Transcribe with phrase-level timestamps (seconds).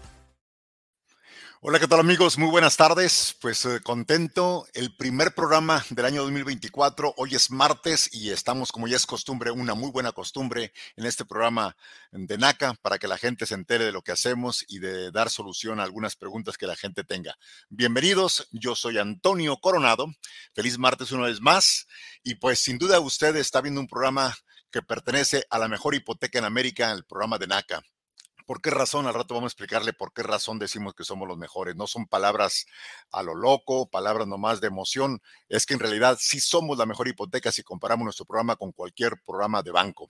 [1.68, 2.38] Hola, ¿qué tal amigos?
[2.38, 3.36] Muy buenas tardes.
[3.42, 4.68] Pues eh, contento.
[4.76, 7.16] El primer programa del año 2024.
[7.18, 11.26] Hoy es martes y estamos, como ya es costumbre, una muy buena costumbre en este
[11.26, 11.76] programa
[12.12, 15.32] de NACA para que la gente se entere de lo que hacemos y de dar
[15.32, 17.36] solución a algunas preguntas que la gente tenga.
[17.70, 18.48] Bienvenidos.
[18.52, 20.06] Yo soy Antonio Coronado.
[20.54, 21.88] Feliz martes una vez más.
[22.22, 24.36] Y pues sin duda usted está viendo un programa
[24.70, 27.82] que pertenece a la mejor hipoteca en América, el programa de NACA.
[28.46, 29.08] ¿Por qué razón?
[29.08, 31.76] Al rato vamos a explicarle por qué razón decimos que somos los mejores.
[31.76, 32.68] No son palabras
[33.12, 35.20] a lo loco, palabras nomás de emoción.
[35.50, 39.20] Es que en realidad sí somos la mejor hipoteca si comparamos nuestro programa con cualquier
[39.26, 40.10] programa de banco.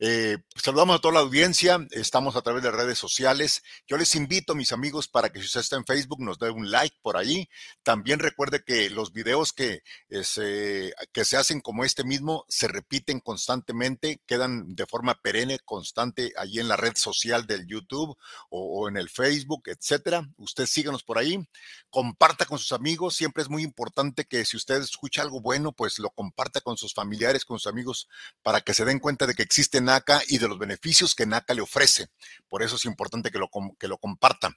[0.00, 1.78] Eh, saludamos a toda la audiencia.
[1.90, 3.62] Estamos a través de redes sociales.
[3.86, 6.70] Yo les invito, mis amigos, para que si usted está en Facebook, nos dé un
[6.70, 7.48] like por ahí.
[7.82, 9.82] También recuerde que los videos que,
[10.22, 16.32] se, que se hacen como este mismo se repiten constantemente, quedan de forma perenne, constante,
[16.36, 18.16] allí en la red social del YouTube
[18.50, 20.28] o, en el Facebook, etcétera.
[20.36, 21.44] Usted síganos por ahí,
[21.90, 23.16] comparta con sus amigos.
[23.16, 26.94] Siempre es muy importante que si usted escucha algo bueno, pues lo comparta con sus
[26.94, 28.08] familiares, con sus amigos,
[28.42, 31.54] para que se den cuenta de que existe NACA y de los beneficios que NACA
[31.54, 32.08] le ofrece.
[32.48, 34.54] Por eso es importante que lo, que lo compartan.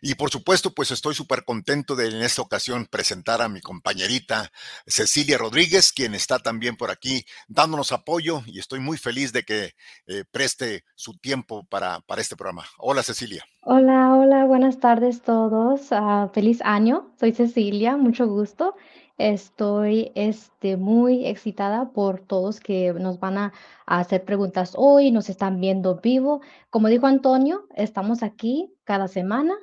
[0.00, 4.50] Y por supuesto, pues estoy súper contento de en esta ocasión presentar a mi compañerita
[4.86, 9.72] Cecilia Rodríguez, quien está también por aquí dándonos apoyo y estoy muy feliz de que
[10.06, 12.64] eh, preste su tiempo para, para este programa.
[12.78, 13.44] Hola Cecilia.
[13.62, 15.92] Hola, hola, buenas tardes todos.
[15.92, 17.14] Uh, feliz año.
[17.18, 18.74] Soy Cecilia, mucho gusto.
[19.18, 23.52] Estoy este, muy excitada por todos que nos van a,
[23.86, 26.40] hacer preguntas hoy, nos están viendo vivo.
[26.70, 29.54] Como dijo Antonio, estamos aquí cada semana.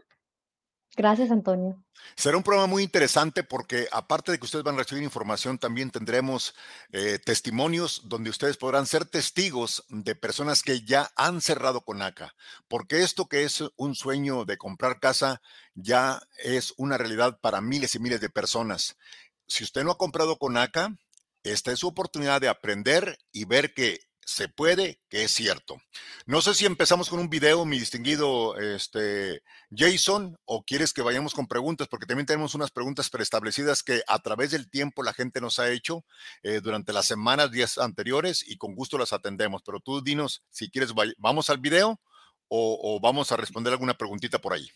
[0.95, 1.81] Gracias, Antonio.
[2.15, 5.91] Será un programa muy interesante porque aparte de que ustedes van a recibir información, también
[5.91, 6.55] tendremos
[6.91, 12.35] eh, testimonios donde ustedes podrán ser testigos de personas que ya han cerrado con ACA,
[12.67, 15.41] porque esto que es un sueño de comprar casa
[15.73, 18.97] ya es una realidad para miles y miles de personas
[19.49, 20.95] si usted no ha comprado con ACA,
[21.43, 25.77] esta es su oportunidad de aprender y ver que se puede, que es cierto.
[26.27, 29.41] No sé si empezamos con un video, mi distinguido este,
[29.75, 34.19] Jason, o quieres que vayamos con preguntas, porque también tenemos unas preguntas preestablecidas que a
[34.19, 36.05] través del tiempo la gente nos ha hecho
[36.43, 39.63] eh, durante las semanas, días anteriores, y con gusto las atendemos.
[39.65, 41.99] Pero tú dinos si quieres, vamos al video
[42.51, 44.69] o vamos a responder alguna preguntita por ahí.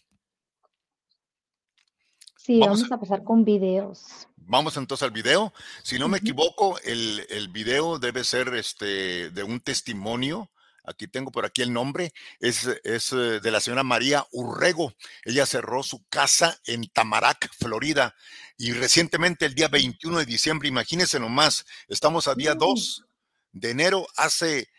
[2.44, 4.28] Sí, vamos, a pasar con videos.
[4.46, 5.54] Vamos entonces al video.
[5.84, 10.52] Si no me equivoco, el, el, video debe ser este, de un testimonio.
[10.86, 12.14] Aquí tengo por aquí el nombre.
[12.40, 14.94] Es, es eh, de la señora María Urrego.
[15.24, 18.16] Ella cerró su casa en Tamarac, Florida.
[18.58, 23.06] Y recientemente, el día 21 de diciembre, imagínense nomás, estamos a día 2
[23.54, 24.08] de enero.
[24.18, 24.70] Hace,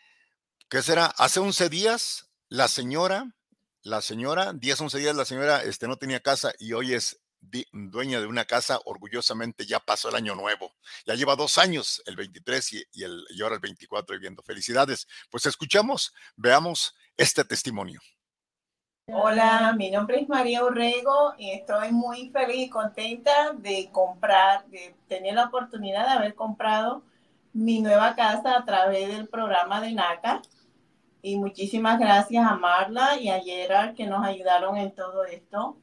[0.69, 1.07] ¿qué será?
[1.17, 3.35] Hace 11 días, la señora,
[3.81, 7.19] la señora, 10, 11 días, la señora este, no tenía casa y hoy es
[7.71, 10.73] dueña de una casa, orgullosamente ya pasó el año nuevo.
[11.05, 14.43] Ya lleva dos años, el 23 y, el, y ahora el 24 viviendo.
[14.43, 15.07] Felicidades.
[15.29, 18.01] Pues escuchamos, veamos este testimonio.
[19.07, 24.95] Hola, mi nombre es María Urrego y estoy muy feliz y contenta de comprar, de
[25.07, 27.03] tener la oportunidad de haber comprado
[27.53, 30.41] mi nueva casa a través del programa de NACA.
[31.21, 35.77] Y muchísimas gracias a Marla y a Gerard que nos ayudaron en todo esto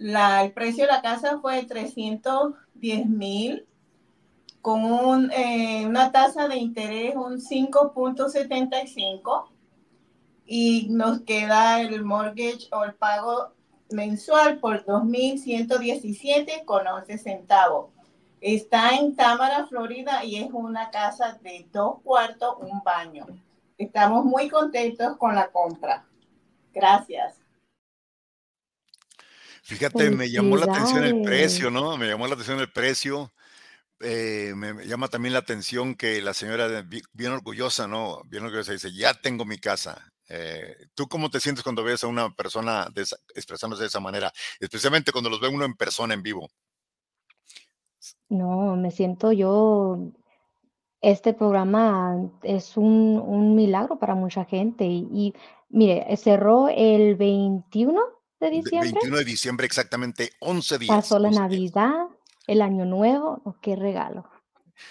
[0.00, 3.66] el precio de la casa fue 310 mil
[4.62, 9.48] con eh, una tasa de interés un 5.75
[10.46, 13.52] y nos queda el mortgage o el pago
[13.90, 17.90] mensual por 2.117 con 11 centavos.
[18.40, 23.26] Está en Támara, Florida y es una casa de dos cuartos, un baño.
[23.76, 26.06] Estamos muy contentos con la compra.
[26.72, 27.34] Gracias.
[29.70, 31.96] Fíjate, me llamó la atención el precio, ¿no?
[31.96, 33.32] Me llamó la atención el precio.
[34.00, 38.20] Eh, me llama también la atención que la señora, bien orgullosa, ¿no?
[38.24, 40.12] Bien orgullosa, dice, ya tengo mi casa.
[40.28, 42.88] Eh, ¿Tú cómo te sientes cuando ves a una persona
[43.32, 44.32] expresándose de esa manera?
[44.58, 46.50] Especialmente cuando los ve uno en persona, en vivo.
[48.28, 49.98] No, me siento yo,
[51.00, 55.34] este programa es un, milagro para mucha gente y, y
[55.68, 58.90] mire, cerró el 21 de diciembre.
[58.92, 60.96] 21 de diciembre, exactamente 11 días.
[60.96, 61.50] Pasó la 11 días.
[61.74, 62.06] Navidad,
[62.46, 64.28] el Año Nuevo, oh, qué regalo,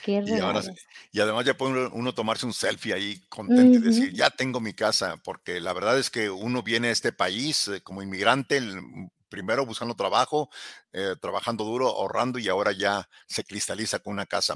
[0.03, 0.61] qué Y ahora,
[1.11, 4.73] y además ya puede uno tomarse un selfie ahí contento y decir, ya tengo mi
[4.73, 8.81] casa, porque la verdad es que uno viene a este país eh, como inmigrante, el-
[8.81, 10.49] mm, primero buscando trabajo,
[10.91, 14.55] eh, trabajando duro, ahorrando y ahora ya se cristaliza con una casa.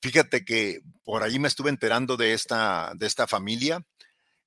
[0.00, 3.84] Fíjate que por ahí me estuve enterando de esta, de esta familia.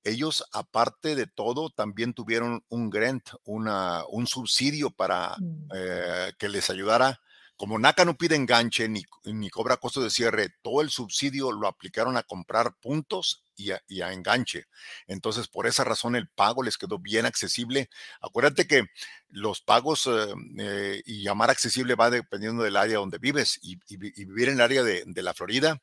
[0.04, 5.70] Ellos, aparte de todo, también tuvieron un grant, una, un subsidio para Mm.
[5.76, 7.20] eh, que les ayudara.
[7.58, 11.68] Como NACA no pide enganche ni, ni cobra costo de cierre, todo el subsidio lo
[11.68, 14.66] aplicaron a comprar puntos y a, y a enganche.
[15.08, 17.90] Entonces, por esa razón, el pago les quedó bien accesible.
[18.22, 18.84] Acuérdate que
[19.30, 23.98] los pagos eh, eh, y llamar accesible va dependiendo del área donde vives y, y
[23.98, 25.82] vi- y vivir en el área de, de la Florida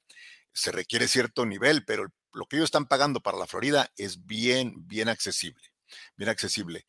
[0.52, 4.86] se requiere cierto nivel, pero lo que ellos están pagando para la Florida es bien,
[4.86, 5.62] bien accesible,
[6.16, 6.86] bien accesible.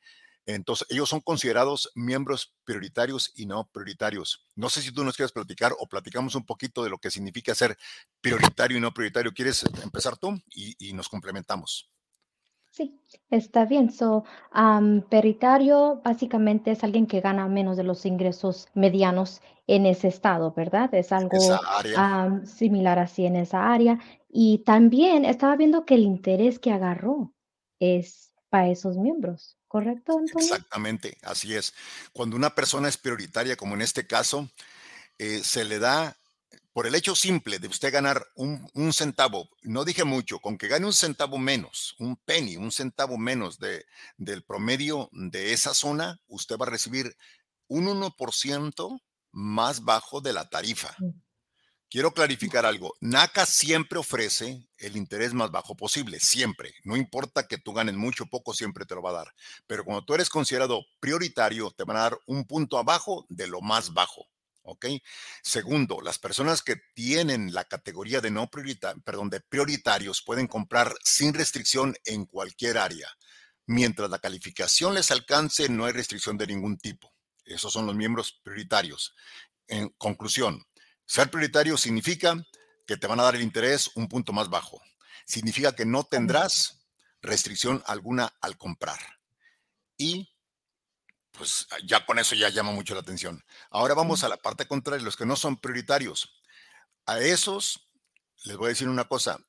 [0.47, 4.45] Entonces, ellos son considerados miembros prioritarios y no prioritarios.
[4.55, 7.55] No sé si tú nos quieres platicar o platicamos un poquito de lo que significa
[7.55, 7.77] ser
[8.21, 9.33] prioritario y no prioritario.
[9.33, 10.39] ¿Quieres empezar tú?
[10.53, 11.89] Y, y nos complementamos.
[12.75, 12.99] Sí,
[13.29, 13.89] está bien.
[13.89, 20.09] So, am, peritario básicamente es alguien que gana menos de los ingresos medianos en ese
[20.09, 20.93] estado, ¿verdad?
[20.93, 21.37] Es algo
[21.95, 23.97] am, similar así en esa área.
[24.37, 27.33] Y también estaba viendo que el interés que agarró
[27.79, 30.45] es para esos miembros, ¿correcto, Antonio?
[30.45, 31.73] exactamente, así es.
[32.11, 34.49] Cuando una persona es prioritaria, como en este caso,
[35.19, 36.17] eh, se le da
[36.73, 40.67] por el hecho simple de usted ganar un, un centavo, no dije mucho, con que
[40.67, 43.85] gane un centavo menos, un penny, un centavo menos de,
[44.17, 47.15] del promedio de esa zona, usted va a recibir
[47.69, 50.93] un 1% más bajo de la tarifa.
[51.95, 52.93] Quiero clarificar algo.
[52.99, 56.73] NACA siempre ofrece el interés más bajo posible, siempre.
[56.83, 59.33] No importa que tú ganes mucho o poco, siempre te lo va a dar.
[59.65, 63.61] Pero cuando tú eres considerado prioritario, te van a dar un punto abajo de lo
[63.61, 64.27] más bajo.
[64.63, 64.87] ¿Ok?
[65.41, 71.33] Segundo, las personas que tienen la categoría de no perdón, de prioritarios pueden comprar sin
[71.33, 73.07] restricción en cualquier área.
[73.67, 77.13] Mientras la calificación les alcance, no hay restricción de ningún tipo.
[77.45, 79.15] Esos son los miembros prioritarios.
[79.67, 80.61] En conclusión,
[81.05, 82.35] ser prioritario significa
[82.85, 84.81] que te van a dar el interés un punto más bajo.
[85.25, 86.85] Significa que no tendrás
[87.21, 88.99] restricción alguna al comprar.
[89.97, 90.31] Y
[91.31, 93.43] pues ya con eso ya llama mucho la atención.
[93.69, 96.33] Ahora vamos a la parte contraria, los que no son prioritarios.
[97.05, 97.89] A esos
[98.43, 99.39] les voy a decir una cosa.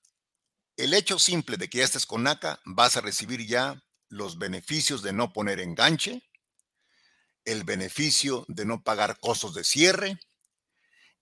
[0.77, 5.03] El hecho simple de que ya estés con NACA, vas a recibir ya los beneficios
[5.03, 6.23] de no poner enganche,
[7.45, 10.19] el beneficio de no pagar costos de cierre,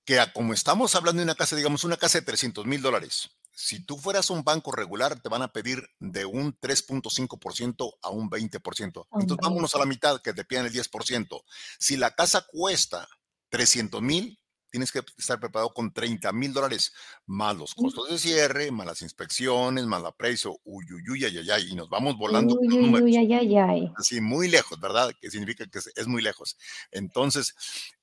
[0.05, 3.31] que a como estamos hablando de una casa, digamos una casa de 300 mil dólares,
[3.53, 8.29] si tú fueras un banco regular, te van a pedir de un 3.5% a un
[8.29, 9.07] 20%.
[9.11, 9.95] Un Entonces vámonos a la 20.
[9.95, 11.45] mitad, que te pidan el 10%.
[11.79, 13.09] Si la casa cuesta
[13.51, 14.41] 300 mil,
[14.71, 16.93] tienes que estar preparado con 30 mil dólares,
[17.27, 21.49] más los costos de cierre, más las inspecciones, más la precio, uy, uy, uy, ay,
[21.49, 23.93] ay, y nos vamos volando Uy, uy, uy, ay, ay, ay.
[23.97, 25.13] así muy lejos, ¿verdad?
[25.21, 26.57] Que significa que es muy lejos.
[26.91, 27.55] Entonces,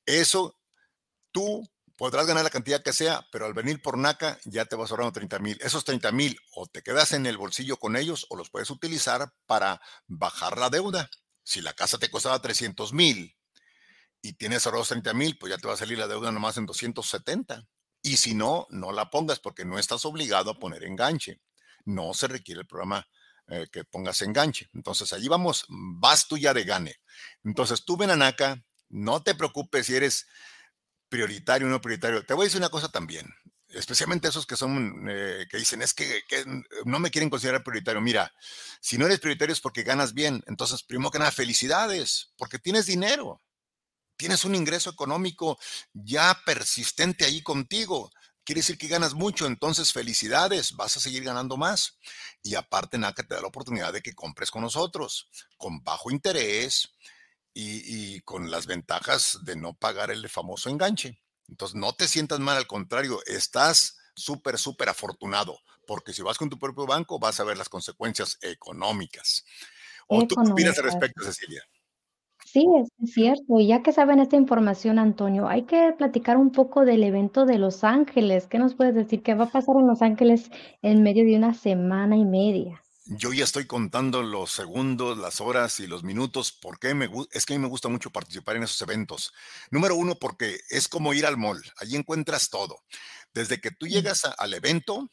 [0.05, 0.57] eso
[1.31, 1.67] tú
[2.01, 5.11] podrás ganar la cantidad que sea, pero al venir por NACA ya te vas ahorrando
[5.11, 5.59] 30 mil.
[5.61, 9.31] Esos 30 mil o te quedas en el bolsillo con ellos o los puedes utilizar
[9.45, 11.11] para bajar la deuda.
[11.43, 13.37] Si la casa te costaba 300 mil
[14.19, 16.65] y tienes ahorrados 30 mil, pues ya te va a salir la deuda nomás en
[16.65, 17.67] 270.
[18.01, 21.39] Y si no, no la pongas porque no estás obligado a poner enganche.
[21.85, 23.07] No se requiere el programa
[23.45, 24.71] eh, que pongas enganche.
[24.73, 26.95] Entonces, allí vamos, vas tú ya de gane.
[27.43, 30.25] Entonces, tú ven a NACA, no te preocupes si eres
[31.11, 32.25] prioritario no prioritario.
[32.25, 33.27] Te voy a decir una cosa también,
[33.67, 36.45] especialmente esos que son, eh, que dicen, es que, que
[36.85, 37.99] no me quieren considerar prioritario.
[38.01, 38.33] Mira,
[38.79, 40.41] si no eres prioritario es porque ganas bien.
[40.47, 43.41] Entonces, primero que nada, felicidades, porque tienes dinero.
[44.15, 45.59] Tienes un ingreso económico
[45.93, 48.09] ya persistente ahí contigo.
[48.45, 51.97] Quiere decir que ganas mucho, entonces felicidades, vas a seguir ganando más.
[52.41, 55.27] Y aparte, NACA te da la oportunidad de que compres con nosotros,
[55.57, 56.89] con bajo interés,
[57.53, 61.21] y, y con las ventajas de no pagar el famoso enganche.
[61.47, 66.49] Entonces, no te sientas mal, al contrario, estás súper, súper afortunado, porque si vas con
[66.49, 69.43] tu propio banco, vas a ver las consecuencias económicas.
[70.07, 71.63] ¿O tú qué opinas al respecto, Cecilia?
[72.45, 73.59] Sí, es es cierto.
[73.59, 77.57] Y ya que saben esta información, Antonio, hay que platicar un poco del evento de
[77.57, 78.47] Los Ángeles.
[78.47, 79.23] ¿Qué nos puedes decir?
[79.23, 82.80] ¿Qué va a pasar en Los Ángeles en medio de una semana y media?
[83.05, 86.51] Yo ya estoy contando los segundos, las horas y los minutos.
[86.51, 89.33] ¿Por qué me Es que a mí me gusta mucho participar en esos eventos.
[89.71, 91.61] Número uno, porque es como ir al mall.
[91.77, 92.83] Allí encuentras todo.
[93.33, 95.09] Desde que tú llegas a- al evento,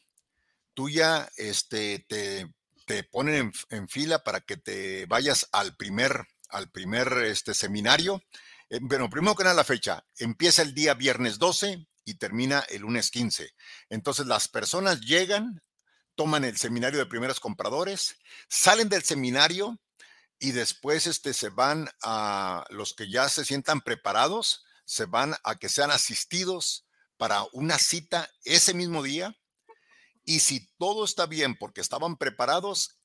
[0.75, 2.47] tú ya este, te,
[2.85, 8.21] te ponen en, en fila para que te vayas al primer, al primer este, seminario.
[8.69, 12.81] Eh, bueno, primero que nada la fecha, empieza el día viernes 12 y termina el
[12.83, 13.51] lunes 15.
[13.89, 15.61] Entonces las personas llegan,
[16.19, 18.17] toman el seminario de primeros compradores,
[18.49, 19.79] salen del seminario
[20.37, 25.55] y después este, se van a los que ya se sientan preparados, se van a
[25.55, 26.85] que sean asistidos
[27.15, 29.33] para una cita ese mismo día.
[30.25, 32.99] Y si todo está bien porque estaban preparados,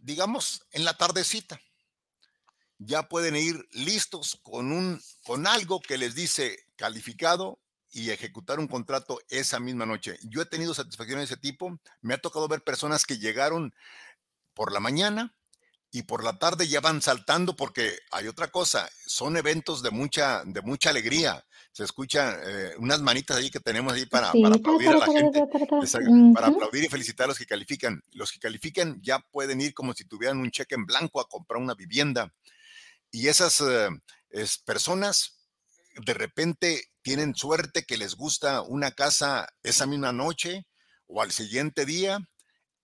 [0.00, 1.60] digamos, en la tardecita,
[2.78, 7.60] ya pueden ir listos con, un, con algo que les dice calificado
[7.94, 10.18] y ejecutar un contrato esa misma noche.
[10.24, 11.78] Yo he tenido satisfacción de ese tipo.
[12.02, 13.72] Me ha tocado ver personas que llegaron
[14.52, 15.34] por la mañana,
[15.94, 20.42] y por la tarde ya van saltando porque hay otra cosa, son eventos de mucha,
[20.44, 21.46] de mucha alegría.
[21.70, 25.44] Se escuchan eh, unas manitas ahí que tenemos ahí para, aplaudir a la gente,
[26.34, 28.02] para aplaudir y felicitar a los que califican.
[28.10, 31.62] Los que califican ya pueden ir como si tuvieran un cheque en blanco a comprar
[31.62, 32.34] una vivienda.
[33.12, 33.88] Y esas eh,
[34.64, 35.33] personas
[35.94, 40.66] de repente tienen suerte que les gusta una casa esa misma noche
[41.06, 42.18] o al siguiente día,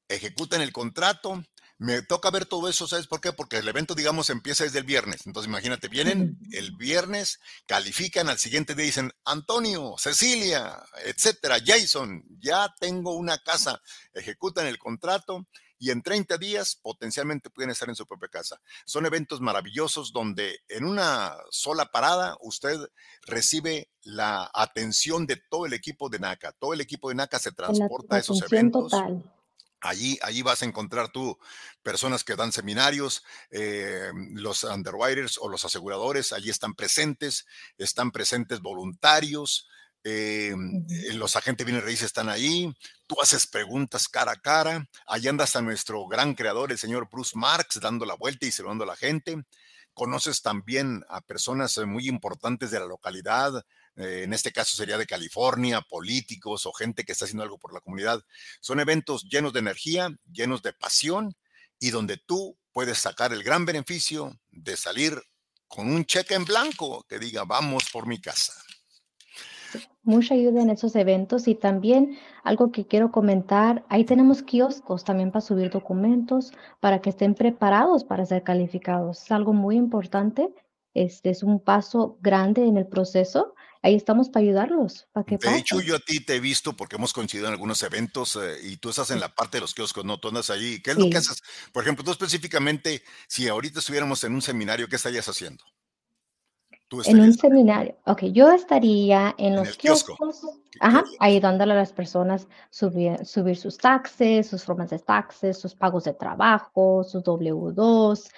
[0.08, 1.42] ejecutan el contrato,
[1.78, 3.32] me toca ver todo eso, ¿sabes por qué?
[3.32, 5.26] Porque el evento, digamos, empieza desde el viernes.
[5.26, 12.74] Entonces, imagínate, vienen el viernes, califican al siguiente día, dicen, Antonio, Cecilia, etcétera, Jason, ya
[12.78, 13.80] tengo una casa,
[14.12, 15.46] ejecutan el contrato
[15.80, 18.60] y en 30 días potencialmente pueden estar en su propia casa.
[18.84, 22.78] Son eventos maravillosos donde en una sola parada usted
[23.22, 26.52] recibe la atención de todo el equipo de NACA.
[26.52, 28.92] Todo el equipo de NACA se transporta a esos eventos.
[29.80, 31.38] Allí, allí vas a encontrar tú
[31.82, 37.46] personas que dan seminarios, eh, los underwriters o los aseguradores, allí están presentes,
[37.78, 39.66] están presentes voluntarios,
[40.04, 42.72] eh, eh, los agentes bienes raíces están ahí,
[43.06, 47.36] tú haces preguntas cara a cara, allí andas a nuestro gran creador, el señor Bruce
[47.36, 49.42] Marx, dando la vuelta y saludando a la gente.
[49.92, 53.64] Conoces también a personas muy importantes de la localidad,
[53.96, 57.74] eh, en este caso sería de California, políticos o gente que está haciendo algo por
[57.74, 58.22] la comunidad.
[58.60, 61.34] Son eventos llenos de energía, llenos de pasión
[61.78, 65.20] y donde tú puedes sacar el gran beneficio de salir
[65.68, 68.54] con un cheque en blanco que diga, vamos por mi casa.
[70.10, 75.30] Mucha ayuda en esos eventos y también algo que quiero comentar, ahí tenemos kioscos también
[75.30, 79.22] para subir documentos, para que estén preparados para ser calificados.
[79.22, 80.52] Es algo muy importante,
[80.94, 85.56] este es un paso grande en el proceso ahí estamos para ayudarlos, para que De
[85.56, 88.76] hecho, yo a ti te he visto porque hemos coincidido en algunos eventos eh, y
[88.76, 90.18] tú estás en la parte de los kioscos, ¿no?
[90.18, 90.80] Tú andas ahí.
[90.82, 91.42] ¿Qué es lo que haces?
[91.72, 95.64] Por ejemplo, tú específicamente, si ahorita estuviéramos en un seminario, ¿qué estarías haciendo?
[97.06, 97.96] En un seminario.
[98.06, 100.46] Ok, yo estaría en los kioscos,
[100.80, 106.04] ajá, ayudándole a las personas subir, subir sus taxes, sus formas de taxes, sus pagos
[106.04, 108.30] de trabajo, sus W2,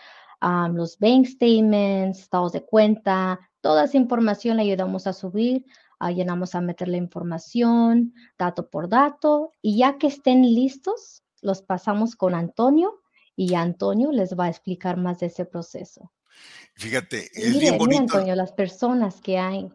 [0.73, 5.65] los bank statements, estados de cuenta, Toda esa información la ayudamos a subir,
[6.13, 12.17] llenamos a meter la información, dato por dato, y ya que estén listos, los pasamos
[12.17, 13.01] con Antonio
[13.37, 16.11] y Antonio les va a explicar más de ese proceso.
[16.75, 18.03] Fíjate, es bien bonito.
[18.03, 19.71] Antonio, las personas que hay.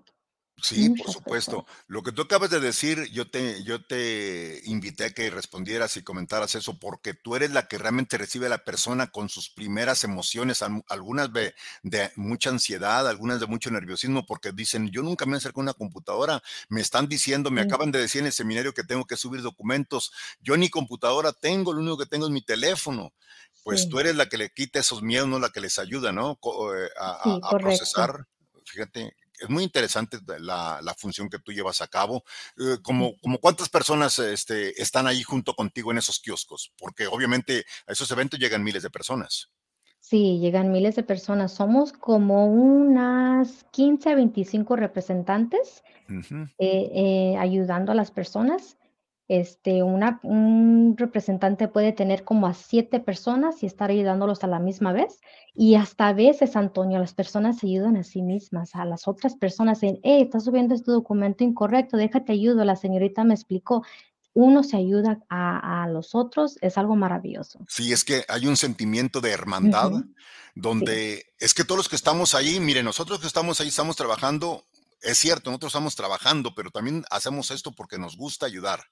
[0.59, 1.67] Sí, por supuesto.
[1.85, 6.03] Lo que tú acabas de decir, yo te, yo te invité a que respondieras y
[6.03, 10.03] comentaras eso, porque tú eres la que realmente recibe a la persona con sus primeras
[10.03, 15.37] emociones, algunas de, de, mucha ansiedad, algunas de mucho nerviosismo, porque dicen, yo nunca me
[15.37, 18.83] acerco a una computadora, me están diciendo, me acaban de decir en el seminario que
[18.83, 23.13] tengo que subir documentos, yo ni computadora tengo, lo único que tengo es mi teléfono.
[23.67, 26.39] Pues tú eres la que le quita esos miedos, no la que les ayuda, ¿no?
[26.73, 28.25] Eh, a, a procesar.
[28.63, 32.23] Fíjate, es muy interesante la, función que tú llevas a cabo.
[32.57, 37.65] Eh, como, como cuántas personas este, están ahí junto contigo en esos kioscos, porque obviamente
[37.85, 39.51] a esos eventos llegan miles de personas.
[39.99, 41.51] Sí, llegan miles de personas.
[41.51, 45.83] Somos como unas 15 a 25 representantes
[46.59, 48.77] eh, eh, ayudando a las personas.
[49.27, 54.59] Este, una, un representante puede tener como a siete personas y estar ayudándolos a la
[54.59, 55.19] misma vez.
[55.53, 59.35] Y hasta a veces, Antonio, las personas se ayudan a sí mismas, a las otras
[59.35, 63.83] personas en, hey, estás subiendo este documento incorrecto, déjate ayudo, la señorita me explicó.
[64.33, 67.59] Uno se ayuda a, los otros, es algo maravilloso.
[67.67, 69.91] Sí, es que hay un sentimiento de hermandad,
[70.55, 74.63] donde es que todos los que estamos ahí, miren, nosotros que estamos ahí estamos trabajando,
[75.01, 78.85] es cierto, nosotros estamos trabajando, pero también hacemos esto porque nos gusta ayudar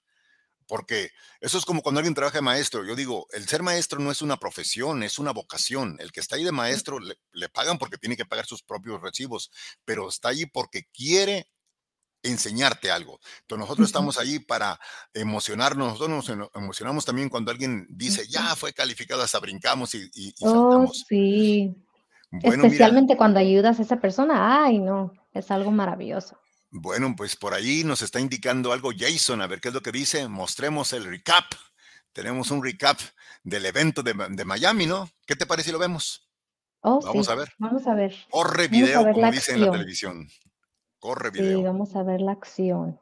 [0.67, 2.83] porque eso es como cuando alguien trabaja de maestro.
[2.83, 5.97] Yo digo, el ser maestro no es una profesión, es una vocación.
[5.99, 9.51] El que está ahí de maestro le, pagan porque tiene que pagar sus propios recibos,
[9.85, 11.47] pero está ahí porque quiere
[12.23, 13.19] enseñarte algo.
[13.41, 14.79] Entonces nosotros estamos ahí para
[15.13, 15.99] emocionarnos.
[15.99, 20.87] Nosotros nos emocionamos también cuando alguien dice, ya fue calificado, hasta brincamos y, y, oh,
[20.87, 21.75] sí.
[22.41, 26.37] Especialmente cuando ayudas a esa persona, ay no, es algo maravilloso.
[26.77, 29.93] Bueno, pues por ahí nos está indicando algo Jason, a ver qué es lo que
[29.93, 30.27] dice.
[30.27, 31.45] Mostremos el recap.
[32.11, 32.99] Tenemos un recap
[33.43, 35.09] del evento de, Miami, ¿no?
[35.25, 36.29] ¿Qué te parece si lo vemos?
[36.81, 37.53] Oh, vamos a ver.
[37.59, 38.13] Vamos a ver.
[38.29, 40.27] Corre video, como dice en la televisión.
[40.99, 41.59] Corre video.
[41.59, 42.99] Sí, vamos a ver la acción.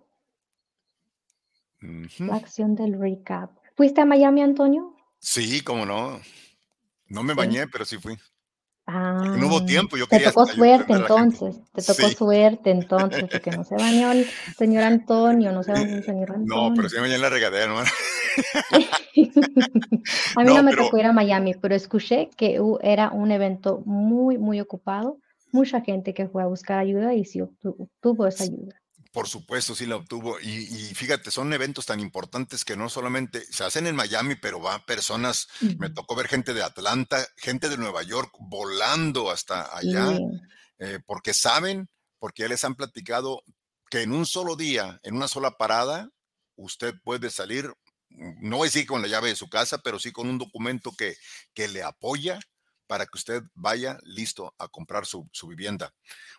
[2.19, 3.57] La acción del recap.
[3.75, 4.95] ¿Fuiste a Miami, Antonio?
[5.17, 6.21] Sí, cómo no.
[7.07, 8.19] No me bañé, pero sí fui.
[8.85, 13.63] Ah, no hubo tiempo, yo Te tocó suerte entonces, te tocó suerte entonces, porque no
[13.63, 16.69] se bañó el señor Antonio, no se bañó el señor Antonio.
[16.69, 17.79] No, pero sí me bañé en la regadera, ¿no?
[17.79, 17.83] a
[18.77, 18.89] mí
[20.45, 25.17] no, me tocó ir a Miami, pero escuché que era un evento muy, muy ocupado,
[25.53, 28.82] mucha gente que fue a buscar ayuda y sí obtuvo esa ayuda.
[29.13, 30.39] Por supuesto, sí la obtuvo.
[30.39, 30.65] Y,
[30.95, 35.47] fíjate, son eventos tan importantes que no solamente se hacen en Miami, pero va personas,
[35.77, 40.17] me tocó ver gente de Atlanta, gente de Nueva York volando hasta allá,
[40.79, 43.43] eh, porque saben, porque ya les han platicado
[43.91, 46.09] que en un solo día, en una sola parada,
[46.55, 47.71] usted puede salir,
[48.09, 50.91] no voy a decir con la llave de su casa, pero sí con un documento
[50.97, 51.15] que,
[51.53, 52.39] que le apoya
[52.87, 55.93] para que usted vaya listo a comprar su, vivienda.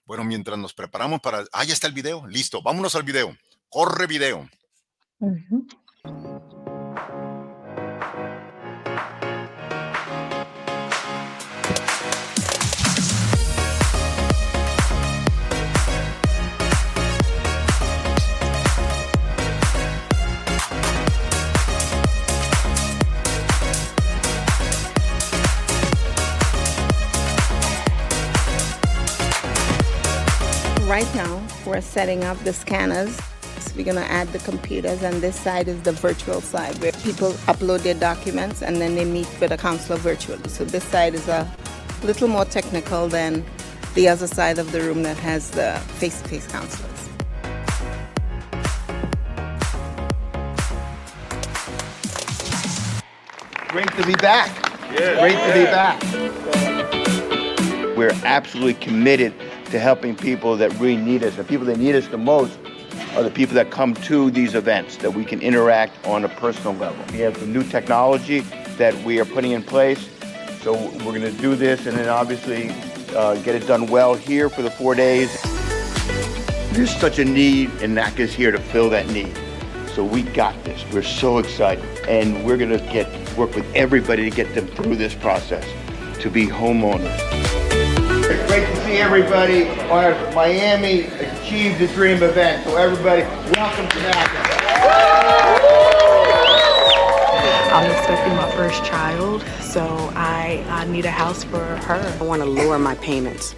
[0.04, 1.44] Bueno, mientras nos preparamos para...
[1.52, 2.26] Ah, ya está el video.
[2.26, 3.36] Listo, vámonos al video.
[3.68, 4.48] Corre video.
[30.94, 33.12] Right now we're setting up the scanners.
[33.58, 37.32] So we're gonna add the computers and this side is the virtual side where people
[37.50, 40.48] upload their documents and then they meet with a counselor virtually.
[40.48, 41.50] So this side is a
[42.04, 43.44] little more technical than
[43.94, 47.08] the other side of the room that has the face-to-face counselors.
[53.66, 54.48] Great to be back.
[54.92, 55.18] Yeah.
[55.18, 55.98] Great to be back.
[57.96, 59.34] We're absolutely committed
[59.66, 61.36] to helping people that really need us.
[61.36, 62.58] The people that need us the most
[63.14, 66.74] are the people that come to these events that we can interact on a personal
[66.74, 67.04] level.
[67.12, 68.40] We have some new technology
[68.76, 70.08] that we are putting in place.
[70.62, 72.70] So we're going to do this and then obviously
[73.14, 75.40] uh, get it done well here for the four days.
[76.72, 79.36] There's such a need and NACA is here to fill that need.
[79.94, 80.84] So we got this.
[80.92, 81.84] We're so excited.
[82.08, 85.64] And we're going to get work with everybody to get them through this process
[86.20, 87.53] to be homeowners.
[88.44, 89.68] It's great to see everybody.
[89.88, 92.62] Our Miami achieved the dream event.
[92.64, 94.40] So everybody, welcome to NACA.
[97.72, 102.16] I'm expecting my first child, so I, I need a house for her.
[102.20, 103.56] I want to lower my payments.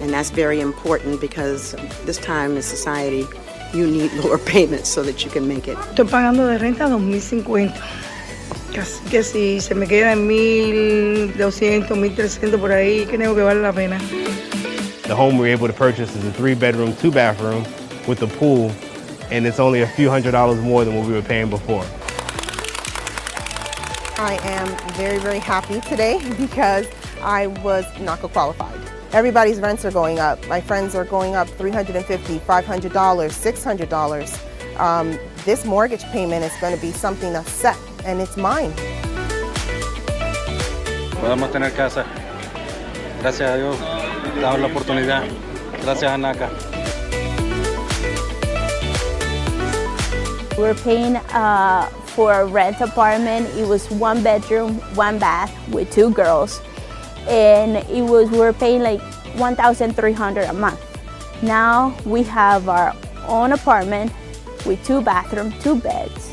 [0.00, 3.28] And that's very important because this time in society,
[3.72, 5.76] you need lower payments so that you can make it.
[5.76, 8.09] Estoy pagando de renta 2050.
[8.74, 13.72] Casi que si se me queda en 1200, 1300 por ahí, creo que vale la
[13.72, 13.98] pena.
[15.04, 17.64] The home we're able to purchase is a three bedroom, two bathroom
[18.06, 18.70] with a pool,
[19.32, 21.84] and it's only a few hundred dollars more than what we were paying before.
[24.18, 26.86] I am very, very happy today because
[27.22, 28.78] I was NACA qualified.
[29.12, 30.46] Everybody's rents are going up.
[30.46, 34.78] My friends are going up $350, $500, $600.
[34.78, 38.72] Um, this mortgage payment is going to be something that's set and it's mine.
[41.20, 42.04] Podemos tener casa.
[43.20, 43.78] Gracias a Dios,
[44.40, 45.24] dado la oportunidad.
[45.82, 46.50] Gracias a NACA.
[50.56, 53.48] We're paying uh, for a rent apartment.
[53.56, 56.60] It was one bedroom, one bath with two girls.
[57.28, 59.00] And it was, we we're paying like
[59.36, 60.80] 1,300 a month.
[61.42, 62.94] Now we have our
[63.26, 64.12] own apartment
[64.66, 66.30] with two bathrooms, two beds,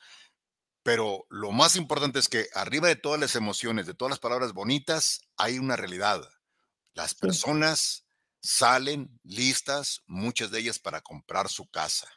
[0.83, 4.53] pero lo más importante es que arriba de todas las emociones, de todas las palabras
[4.53, 6.21] bonitas, hay una realidad.
[6.93, 8.05] Las personas
[8.41, 12.07] salen listas, muchas de ellas para comprar su casa.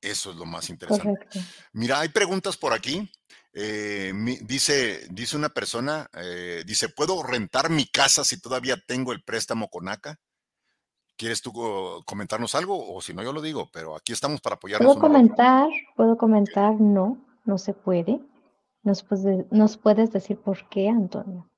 [0.00, 1.28] Eso es lo más interesante.
[1.72, 3.08] Mira, hay preguntas por aquí.
[3.52, 9.22] Eh, dice, dice una persona, eh, dice, ¿puedo rentar mi casa si todavía tengo el
[9.22, 10.18] préstamo con ACA?
[11.22, 11.52] ¿Quieres tú
[12.04, 12.92] comentarnos algo?
[12.92, 14.96] O si no, yo lo digo, pero aquí estamos para apoyarnos.
[14.96, 15.68] ¿Puedo comentar?
[15.94, 16.74] ¿Puedo comentar?
[16.80, 18.18] No, no se puede.
[18.82, 21.48] ¿Nos puedes, ¿Nos puedes decir por qué, Antonio?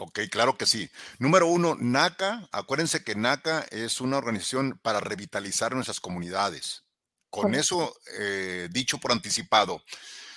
[0.00, 0.90] Ok, claro que sí.
[1.18, 2.46] Número uno, NACA.
[2.52, 6.84] Acuérdense que NACA es una organización para revitalizar nuestras comunidades.
[7.30, 9.80] Con eso, eh, dicho por anticipado,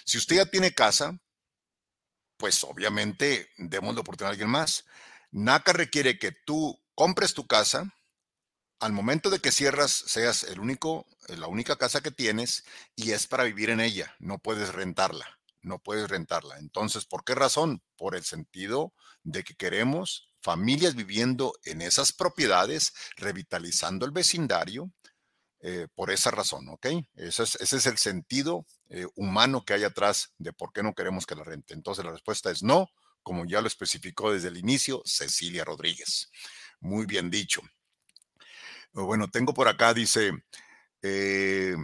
[0.05, 1.19] si usted ya tiene casa,
[2.37, 4.85] pues obviamente demos la oportunidad a alguien más.
[5.31, 7.93] NACA requiere que tú compres tu casa,
[8.79, 12.63] al momento de que cierras seas el único, eh, la única casa que tienes
[12.95, 16.57] y es para vivir en ella, no puedes rentarla, no puedes rentarla.
[16.59, 17.81] Entonces, ¿por qué razón?
[17.95, 24.91] Por el sentido de que queremos familias viviendo en esas propiedades, revitalizando el vecindario,
[25.65, 26.87] eh, por esa razón, ¿ok?
[27.15, 31.35] Ese es, el sentido eh, humano que hay atrás de por qué no queremos que
[31.35, 31.73] la rente.
[31.73, 32.89] Entonces la respuesta es no,
[33.21, 36.29] como ya lo especificó desde el inicio Cecilia Rodríguez.
[36.81, 37.61] Muy bien dicho.
[38.93, 40.31] Bueno, tengo por acá, dice,
[41.01, 41.75] eh,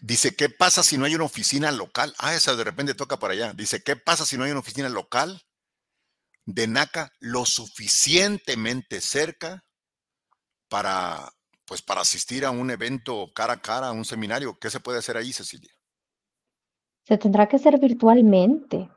[0.00, 2.14] dice, ¿qué pasa si no hay una oficina local?
[2.18, 3.52] Ah, esa de repente toca para allá.
[3.54, 5.42] Dice, ¿qué pasa si no hay una oficina local
[6.46, 9.64] de NACA lo suficientemente cerca
[10.68, 11.32] para
[11.72, 14.98] pues para asistir a un evento cara a cara, a un seminario, ¿qué se puede
[14.98, 15.70] hacer ahí, Cecilia?
[17.04, 18.90] Se tendrá que hacer virtualmente.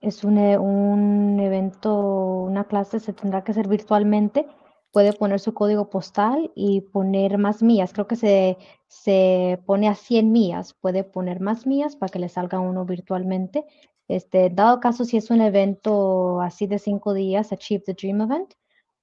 [0.00, 4.46] Es un, e, un evento, una clase se tendrá que hacer virtualmente.
[4.92, 7.92] Puede poner su código postal y poner más millas.
[7.92, 8.56] Creo que se,
[8.88, 10.74] se pone a 100 millas.
[10.74, 13.64] Puede poner más millas para que le salga uno virtualmente.
[14.08, 18.54] Este, dado caso, si es un evento así de cinco días, Achieve the Dream Event,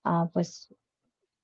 [0.06, 0.74] uh, pues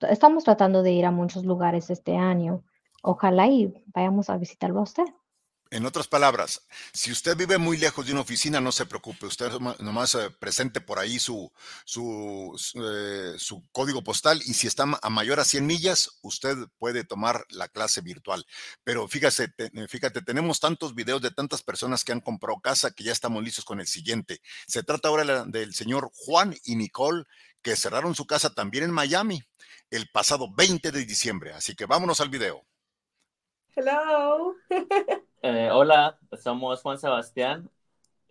[0.01, 2.63] estamos tratando de ir a muchos lugares este año.
[3.03, 5.05] Ojalá y vayamos a visitarlo a usted.
[5.71, 9.27] En otras palabras, si usted vive muy lejos de una oficina, no se preocupe.
[9.27, 11.51] Usted nomás eh, presente por ahí su,
[11.85, 17.03] su, eh, su, código postal y si está a mayor a 100 millas, usted puede
[17.03, 18.47] tomar la clase virtual.
[18.83, 19.53] Pero fíjate,
[19.87, 23.63] fíjate, tenemos tantos videos de tantas personas que han comprado casa que ya estamos listos
[23.63, 24.41] con el siguiente.
[24.65, 27.25] Se trata ahora del señor Juan y Nicole
[27.61, 29.43] que cerraron su casa también en Miami
[29.91, 31.53] el pasado 20 de diciembre.
[31.53, 32.65] Así que vámonos al video.
[33.79, 34.55] Hello.
[35.41, 37.69] Eh, hola, somos Juan Sebastián.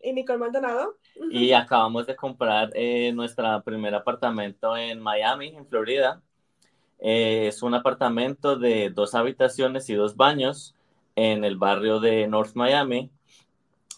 [0.02, 0.98] Y Nicole Maldonado.
[1.30, 6.20] Y acabamos de comprar eh, nuestro primer apartamento en Miami, en Florida.
[6.98, 10.74] Eh, es un apartamento de dos habitaciones y dos baños
[11.16, 13.10] en el barrio de North Miami.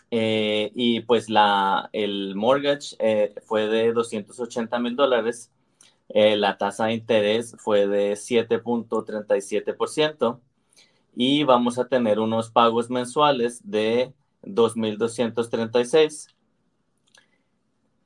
[0.08, 2.96] y pues la, el mortgage
[3.44, 5.50] fue de 280 mil dólares
[6.12, 10.40] eh, la tasa de interés fue de 7.37%
[11.14, 16.28] y vamos a tener unos pagos mensuales de 2.236.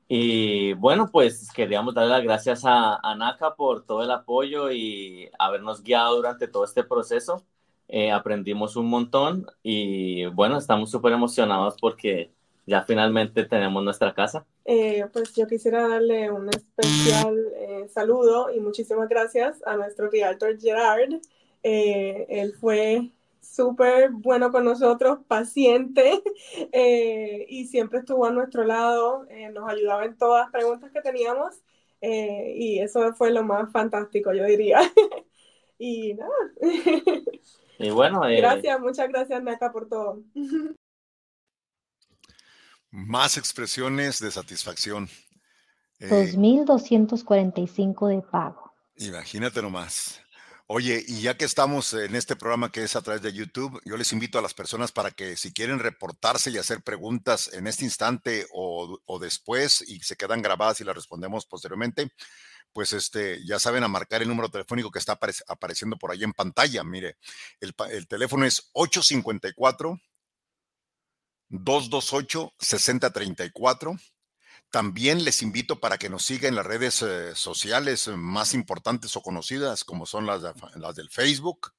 [0.08, 5.82] Y bueno, pues queríamos darle las gracias a, NACA por todo el apoyo y habernos
[5.82, 7.42] guiado durante todo este proceso.
[7.88, 12.30] Eh, aprendimos un montón y bueno, estamos súper emocionados porque
[12.66, 14.46] ya finalmente tenemos nuestra casa.
[14.64, 20.58] Eh, pues yo quisiera darle un especial eh, saludo y muchísimas gracias a nuestro realtor
[20.58, 21.20] Gerard.
[21.64, 26.22] Eh, él fue súper bueno con nosotros, paciente
[27.48, 31.56] y siempre estuvo a nuestro lado, nos ayudaba en todas las preguntas que teníamos
[32.00, 34.80] y eso fue lo más fantástico, yo diría.
[35.78, 36.30] y nada.
[37.78, 40.22] Y bueno, gracias, muchas gracias Naka por todo.
[42.90, 45.08] Más expresiones de satisfacción.
[45.98, 48.72] 2.245 eh, de pago.
[48.96, 50.23] Imagínate nomás.
[50.66, 53.98] Oye, y ya que estamos en este programa que es a través de YouTube, yo
[53.98, 57.84] les invito a las personas para que si quieren reportarse y hacer preguntas en este
[57.84, 62.10] instante o, o después y se quedan grabadas y las respondemos posteriormente,
[62.72, 66.32] pues este, ya saben a marcar el número telefónico que está apareciendo por ahí en
[66.32, 66.82] pantalla.
[66.82, 67.18] Mire,
[67.60, 70.00] el, el teléfono es 854
[71.50, 73.96] 228 6034.
[74.74, 79.22] También les invito para que nos sigan en las redes eh, sociales más importantes o
[79.22, 80.42] conocidas, como son las,
[80.74, 81.72] las del Facebook.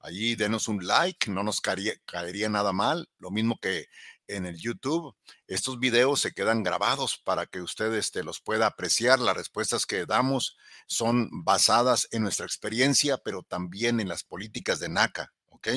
[0.00, 3.06] Allí denos un like, no nos caería, nada mal.
[3.18, 3.88] Lo mismo que
[4.28, 5.14] en el YouTube.
[5.46, 9.18] Estos videos se quedan grabados para que usted este, los pueda apreciar.
[9.18, 10.56] Las respuestas que damos
[10.86, 15.68] son basadas en nuestra experiencia, pero también en las políticas de NACA, ¿ok?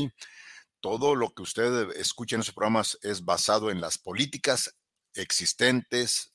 [0.80, 4.74] Todo lo que usted escucha en esos programas es basado en las políticas
[5.16, 6.31] existentes,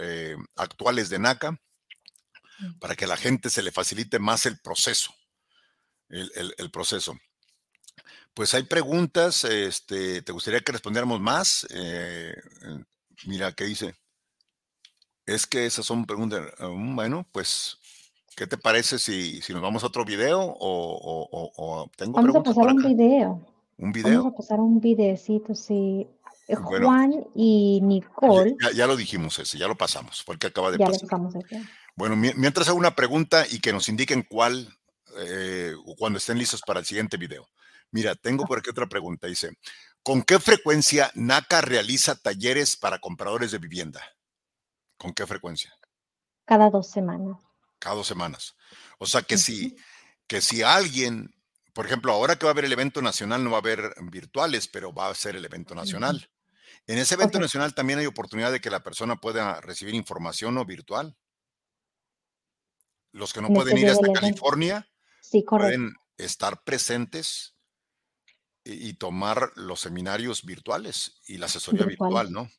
[0.00, 2.78] eh, actuales de NACA, mm.
[2.78, 5.12] para que a la gente se le facilite más el proceso.
[6.08, 7.14] el proceso.
[8.34, 11.64] Pues hay preguntas, este, ¿te gustaría que respondiéramos más?
[11.70, 12.34] Eh,
[13.26, 13.94] mira, ¿qué dice?
[15.24, 17.78] Es que esas son preguntas, um, bueno, pues,
[18.36, 22.34] ¿qué te parece si, si nos vamos a otro video o, o, o, tengo Vamos
[22.34, 23.46] a pasar un video.
[23.78, 24.18] ¿Un video?
[24.18, 26.08] Vamos a pasar un videecito, sí.
[26.46, 28.56] Eh, Juan y Nicole.
[28.62, 31.20] Ya, ya, lo dijimos ese, ya lo pasamos, porque acaba de ya pasar.
[31.20, 31.30] Lo
[31.96, 34.68] Bueno, mientras hago una pregunta y que nos indiquen cuál,
[35.16, 37.48] eh, cuando estén listos para el siguiente video.
[37.90, 39.26] Mira, tengo por aquí otra pregunta.
[39.26, 39.56] Dice,
[40.02, 44.02] ¿con qué frecuencia NACA realiza talleres para compradores de vivienda?
[44.98, 45.72] ¿Con qué frecuencia?
[46.44, 47.38] Cada dos semanas.
[47.78, 48.56] Cada dos semanas.
[48.98, 49.76] O sea que si,
[50.26, 51.34] que si alguien,
[51.72, 54.68] por ejemplo, ahora que va a haber el evento nacional, no va a haber virtuales,
[54.68, 56.28] pero va a ser el evento nacional.
[56.86, 60.64] En ese evento nacional también hay oportunidad de que la persona pueda recibir información o
[60.64, 61.16] virtual.
[63.12, 64.88] Los que no pueden ir hasta California
[65.48, 67.54] pueden estar presentes
[68.64, 72.50] y, tomar los seminarios virtuales y la asesoría virtual, ¿no?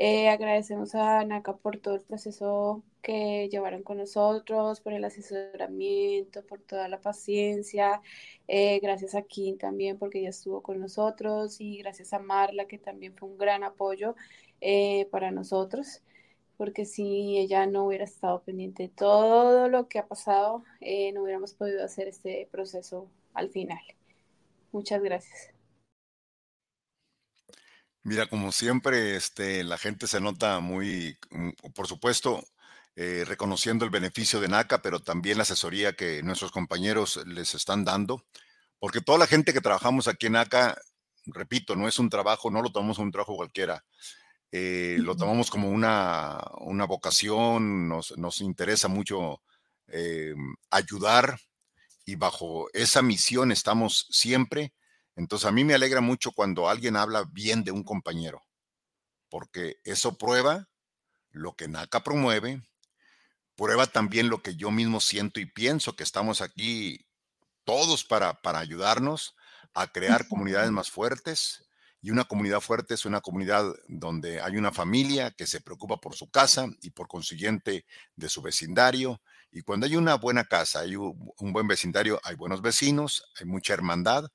[0.00, 6.46] Eh, agradecemos a NACA por todo el proceso que llevaron con nosotros, por el asesoramiento,
[6.46, 8.00] por toda la paciencia.
[8.46, 12.78] Eh, gracias a Kim también porque ella estuvo con nosotros y gracias a Marla que
[12.78, 14.14] también fue un gran apoyo
[14.60, 16.02] eh, para nosotros
[16.58, 20.64] porque si ella no hubiera estado pendiente de todo lo que ha pasado,
[21.14, 23.78] no hubiéramos podido hacer este proceso al final.
[24.72, 25.50] Muchas gracias.
[28.02, 32.42] Mira, como siempre, este, la gente se nota muy, mm, por supuesto,
[32.96, 37.84] eh, reconociendo el beneficio de NACA, pero también la asesoría que nuestros compañeros les están
[37.84, 38.24] dando,
[38.80, 40.80] porque toda la gente que trabajamos aquí en NACA,
[41.26, 43.84] repito, no es un trabajo, no lo tomamos un trabajo cualquiera,
[44.52, 49.42] eh, lo tomamos como una, una vocación, nos, nos, interesa mucho
[49.88, 50.34] eh,
[50.70, 51.38] ayudar
[52.04, 54.72] y bajo esa misión estamos siempre
[55.18, 58.46] entonces a mí me alegra mucho cuando alguien habla bien de un compañero,
[59.28, 60.68] porque eso prueba
[61.30, 62.62] lo que NACA promueve,
[63.56, 67.04] prueba también lo que yo mismo siento y pienso, que estamos aquí
[67.64, 69.34] todos para, para ayudarnos
[69.74, 71.67] a crear comunidades más fuertes.
[72.00, 76.14] Y una comunidad fuerte es una comunidad donde hay una familia que se preocupa por
[76.14, 79.20] su casa y por consiguiente de su vecindario.
[79.50, 83.74] Y cuando hay una buena casa, hay un buen vecindario, hay buenos vecinos, hay mucha
[83.74, 84.30] hermandad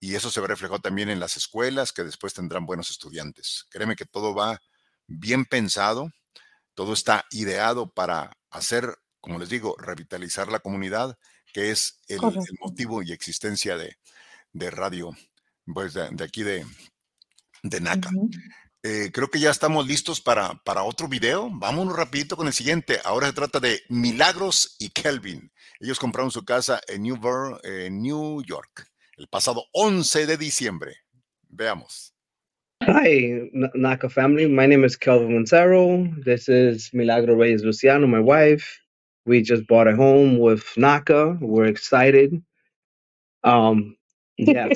[0.00, 3.66] y eso se ve reflejado también en las escuelas que después tendrán buenos estudiantes.
[3.70, 4.60] Créeme que todo va
[5.06, 6.10] bien pensado,
[6.74, 11.18] todo está ideado para hacer, como les digo, revitalizar la comunidad,
[11.52, 12.20] que es el,
[12.60, 15.10] motivo y existencia de, radio,
[15.66, 16.64] pues de, aquí de,
[17.62, 18.10] de NACA.
[18.82, 21.50] Eh, creo que ya estamos listos para, para otro video.
[21.52, 22.98] Vámonos rapidito con el siguiente.
[23.04, 25.52] Ahora se trata de Milagros y Kelvin.
[25.80, 27.18] Ellos compraron su casa en New,
[27.62, 30.96] en New York el pasado 11 de diciembre.
[31.50, 32.14] Veamos.
[32.82, 34.48] Hi, Naka family.
[34.48, 36.08] My name is Kelvin Montero.
[36.24, 38.80] This is Milagro Reyes Luciano, my wife.
[39.26, 41.36] We just bought a home with Naka.
[41.40, 42.42] We're excited.
[43.44, 43.96] Um,
[44.48, 44.68] yeah.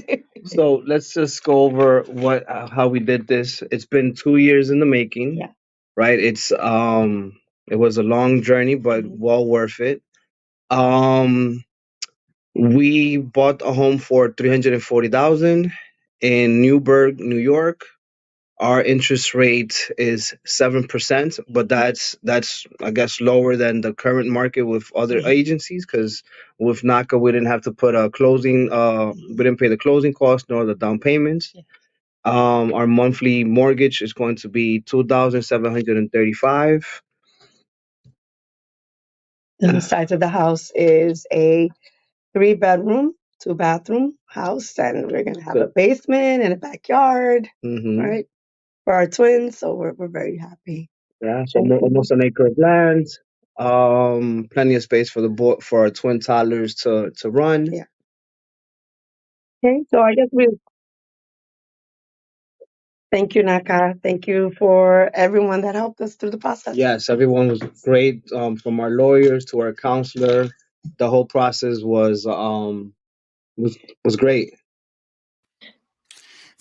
[0.44, 3.62] so let's just go over what uh, how we did this.
[3.70, 5.36] It's been two years in the making.
[5.38, 5.52] Yeah.
[5.96, 6.18] Right.
[6.18, 10.02] It's um it was a long journey, but well worth it.
[10.70, 11.64] Um,
[12.54, 15.72] we bought a home for three hundred and forty thousand
[16.20, 17.82] in Newburgh, New York.
[18.58, 24.30] Our interest rate is seven percent, but that's that's I guess lower than the current
[24.30, 26.24] market with other agencies because
[26.58, 30.14] with NACA we didn't have to put a closing uh we didn't pay the closing
[30.14, 31.54] cost nor the down payments.
[32.24, 37.02] Um, our monthly mortgage is going to be two thousand seven hundred and thirty-five.
[39.60, 41.70] And the size of the house is a
[42.34, 48.04] three bedroom, two bathroom house, and we're gonna have a basement and a backyard, Mm-hmm.
[48.04, 48.26] right?
[48.84, 50.90] For our twins, so we're we're very happy.
[51.22, 53.06] Yeah, so almo- almost an acre of land.
[53.58, 57.66] Um, plenty of space for the boy for our twin toddlers to to run.
[57.72, 57.84] Yeah.
[59.64, 60.48] Okay, so I guess we
[63.12, 63.94] thank you, Naka.
[64.02, 66.76] Thank you for everyone that helped us through the process.
[66.76, 68.24] Yes, everyone was great.
[68.32, 70.50] Um, from our lawyers to our counselor,
[70.98, 72.94] the whole process was um
[73.56, 74.54] was was great.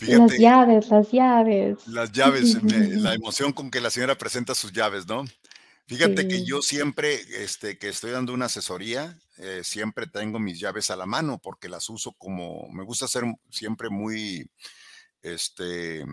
[0.08, 1.88] Las llaves, las llaves.
[1.88, 5.26] las llaves, me- la emoción con que la señora presenta sus llaves, ¿no?
[5.86, 10.90] Fíjate que yo siempre, este, que estoy dando una asesoría, eh, siempre tengo mis llaves
[10.90, 14.50] a la mano porque las uso como, me gusta ser siempre muy,
[15.22, 16.06] este,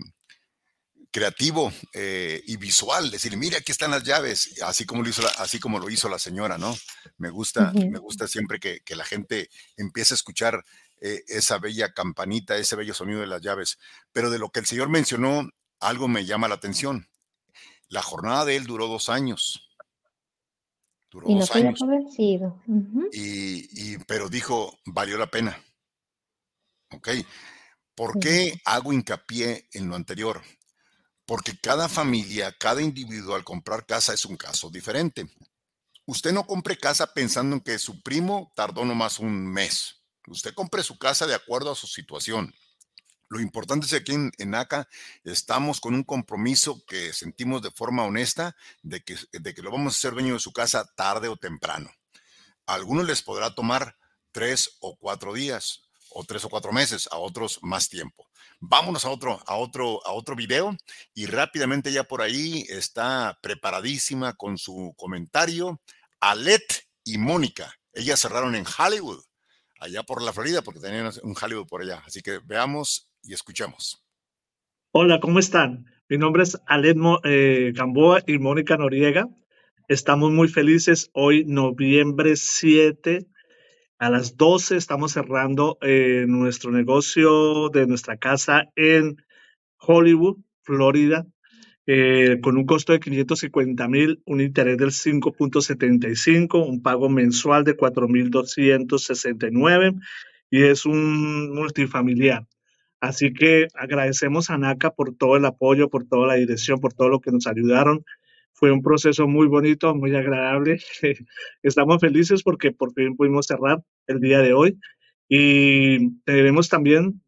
[1.13, 5.29] creativo eh, y visual, decir, mira, aquí están las llaves, así como lo hizo la,
[5.39, 6.77] así como lo hizo la señora, ¿no?
[7.19, 10.65] Me gusta, me gusta siempre que, que la gente empiece a escuchar
[11.01, 13.79] eh, esa bella campanita, ese bello sonido de las llaves.
[14.13, 15.49] Pero de lo que el señor mencionó,
[15.81, 17.09] algo me llama la atención.
[17.89, 19.69] La jornada de él duró dos años,
[21.11, 22.63] duró Y no dos años, convencido.
[23.13, 25.61] Y, y- pero dijo, valió la pena,
[26.91, 27.09] ¿ok?
[27.95, 28.21] ¿Por Sí.
[28.21, 30.41] qué hago hincapié en lo anterior?
[31.27, 35.29] Porque cada familia, cada individuo al comprar casa es un caso diferente.
[36.07, 40.00] Usted no compre casa pensando en que su primo tardó nomás un mes.
[40.27, 42.55] Usted compre su casa de acuerdo a su situación.
[43.29, 44.89] Lo importante es que aquí en, en ACA
[45.23, 49.95] estamos con un compromiso que sentimos de forma honesta de que, de que lo vamos
[49.95, 51.91] a hacer dueño de su casa tarde o temprano.
[52.67, 53.97] A algunos les podrá tomar
[54.33, 58.29] tres o cuatro días o tres o cuatro meses, a otros más tiempo.
[58.59, 60.77] Vámonos a otro, a otro, a otro video
[61.15, 65.81] y rápidamente ya por ahí está preparadísima con su comentario.
[66.19, 69.23] Alet y Mónica, ellas cerraron en Hollywood,
[69.81, 72.03] allá por la Florida, porque tenían un Hollywood por allá.
[72.07, 74.05] Así que veamos y escuchemos.
[74.93, 75.87] Hola, ¿cómo están?
[76.09, 79.29] Mi nombre es Alet eh, Gamboa y Mónica Noriega.
[79.89, 81.11] Estamos muy felices.
[81.15, 83.27] Hoy, noviembre 7,
[83.99, 89.17] a las 12, estamos cerrando eh, nuestro negocio de nuestra casa en
[89.79, 91.27] Hollywood, Florida,
[91.93, 97.77] eh, con un costo de 550 mil, un interés del 5.75, un pago mensual de
[97.77, 100.01] 4.269
[100.51, 102.47] y es un multifamiliar.
[103.01, 107.09] Así que agradecemos a NACA por todo el apoyo, por toda la dirección, por todo
[107.09, 108.05] lo que nos ayudaron.
[108.53, 110.79] Fue un proceso muy bonito, muy agradable.
[111.65, 114.79] Estamos felices porque por fin pudimos cerrar el día de hoy
[115.29, 117.21] y queremos también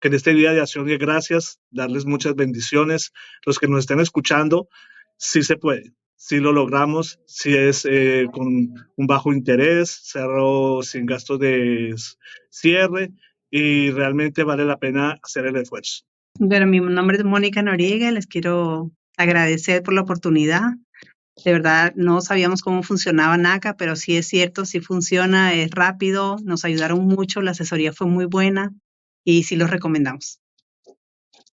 [0.00, 3.12] que en este día de acción de gracias, darles muchas bendiciones.
[3.44, 4.68] Los que nos estén escuchando,
[5.16, 8.46] sí se puede, sí lo logramos, sí es eh, con
[8.96, 11.94] un bajo interés, cerro sin gastos de
[12.50, 13.10] cierre
[13.50, 16.04] y realmente vale la pena hacer el esfuerzo.
[16.38, 20.62] Bueno, mi nombre es Mónica Noriega, les quiero agradecer por la oportunidad.
[21.44, 26.36] De verdad, no sabíamos cómo funcionaba NACA, pero sí es cierto, sí funciona, es rápido,
[26.44, 28.72] nos ayudaron mucho, la asesoría fue muy buena
[29.30, 30.40] y sí los recomendamos.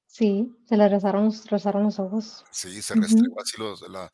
[0.07, 2.45] Sí, se le rezaron, rezaron los ojos.
[2.51, 4.11] Sí, se restregó así los, la,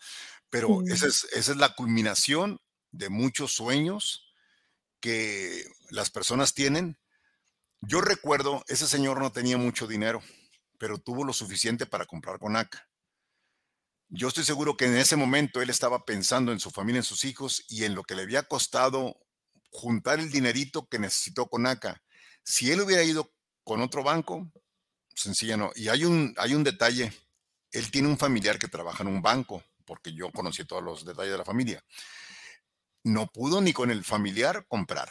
[0.49, 0.91] pero Sí.
[0.93, 2.59] esa es, esa es la culminación
[2.91, 4.28] de muchos sueños
[4.99, 6.99] que las personas tienen.
[7.82, 10.22] Yo recuerdo, ese señor no tenía mucho dinero,
[10.78, 12.88] pero tuvo lo suficiente para comprar con ACA.
[14.16, 17.26] Yo estoy seguro que en ese momento él estaba pensando en su familia, en sus
[17.26, 19.18] hijos y en lo que le había costado
[19.72, 21.99] juntar el dinerito que necesitó con ACA.
[22.43, 23.34] Si él hubiera ido
[23.64, 24.51] con otro banco,
[25.16, 25.72] sencilla no.
[25.76, 27.11] Y hay un, hay un detalle.
[27.72, 31.32] Él tiene un familiar que trabaja en un banco, porque yo conocí todos los detalles
[31.32, 31.84] de la familia.
[33.03, 35.09] No pudo ni con el familiar comprar.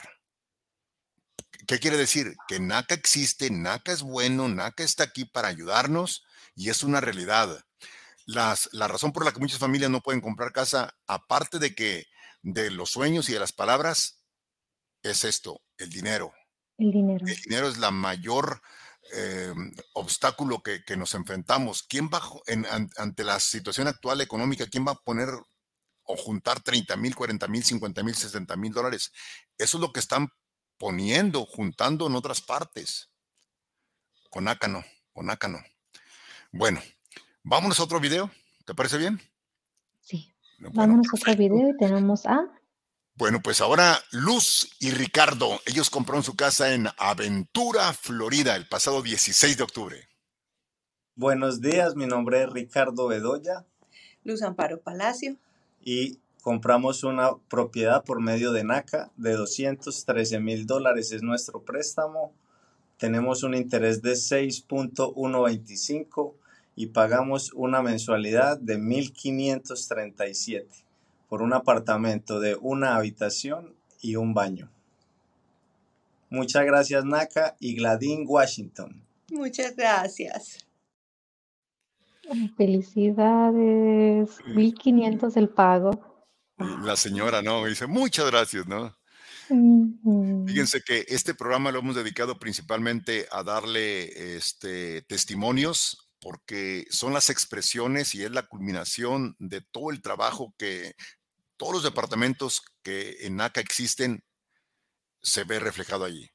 [1.67, 2.37] ¿Qué quiere decir?
[2.47, 6.25] Que NACA existe, NACA es bueno, NACA está aquí para ayudarnos
[6.55, 7.65] y es una realidad.
[8.27, 12.07] Las, la razón por la que muchas familias no pueden comprar casa, aparte de que
[12.43, 14.23] de los sueños y de las palabras,
[15.03, 16.33] es esto, el dinero.
[16.79, 17.27] El dinero.
[17.27, 18.63] El dinero es la mayor
[19.15, 19.53] eh,
[19.95, 21.83] obstáculo que, que nos enfrentamos.
[21.83, 25.29] ¿Quién va, en- an- ante la situación actual económica, quién va a poner
[26.05, 29.13] o juntar 30 mil, 40 mil, 50 mil, 60 mil dólares?
[29.59, 30.29] Eso es lo que están
[30.79, 33.11] poniendo, juntando en otras partes.
[34.31, 35.63] Con ACA no, con ACA no.
[36.53, 36.81] Bueno,
[37.43, 38.31] vámonos a otro video.
[38.65, 39.21] ¿Te parece bien?
[40.01, 40.33] Sí.
[40.59, 42.49] Bueno, Vámonos a otro video y tenemos a
[43.15, 49.03] Bueno, pues ahora Luz y Ricardo, ellos compraron su casa en Aventura, Florida, el pasado
[49.03, 50.09] 16 de octubre.
[51.15, 53.65] Buenos días, mi nombre es Ricardo Bedoya
[54.25, 55.37] Luz Amparo Palacio.
[55.85, 61.13] y compramos una propiedad por medio de NACA de 213 mil dólares.
[61.13, 62.33] Es nuestro préstamo.
[62.99, 66.35] Tenemos un interés de 6.125
[66.75, 70.67] y pagamos una mensualidad de 1.537
[71.29, 74.71] por un apartamento de una habitación y un baño.
[76.31, 79.03] Muchas gracias NACA y Gladine Washington.
[79.31, 80.59] Muchas gracias.
[82.57, 86.25] felicidades, 1500 el pago.
[86.83, 87.65] La señora, ¿no?
[87.67, 88.97] Dice, muchas gracias, ¿no?
[90.47, 97.29] Fíjense que este programa lo hemos dedicado principalmente a darle este, testimonios porque son las
[97.31, 100.95] expresiones y es la culminación de todo el trabajo que
[101.57, 104.25] todos los departamentos que en NACA existen
[105.21, 106.31] se ve reflejado allí.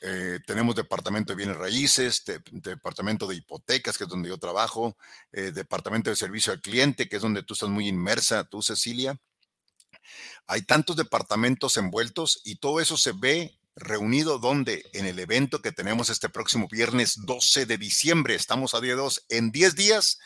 [0.00, 4.96] Eh, tenemos departamento de bienes raíces, de- departamento de hipotecas, que es donde yo trabajo,
[5.32, 9.18] eh, departamento de servicio al cliente, que es donde tú estás muy inmersa, tú, Cecilia.
[10.46, 15.70] Hay tantos departamentos envueltos y todo eso se ve reunido donde en el evento que
[15.70, 18.34] tenemos este próximo viernes 12 de diciembre.
[18.34, 19.26] Estamos a día 2.
[19.28, 20.18] En 10 días,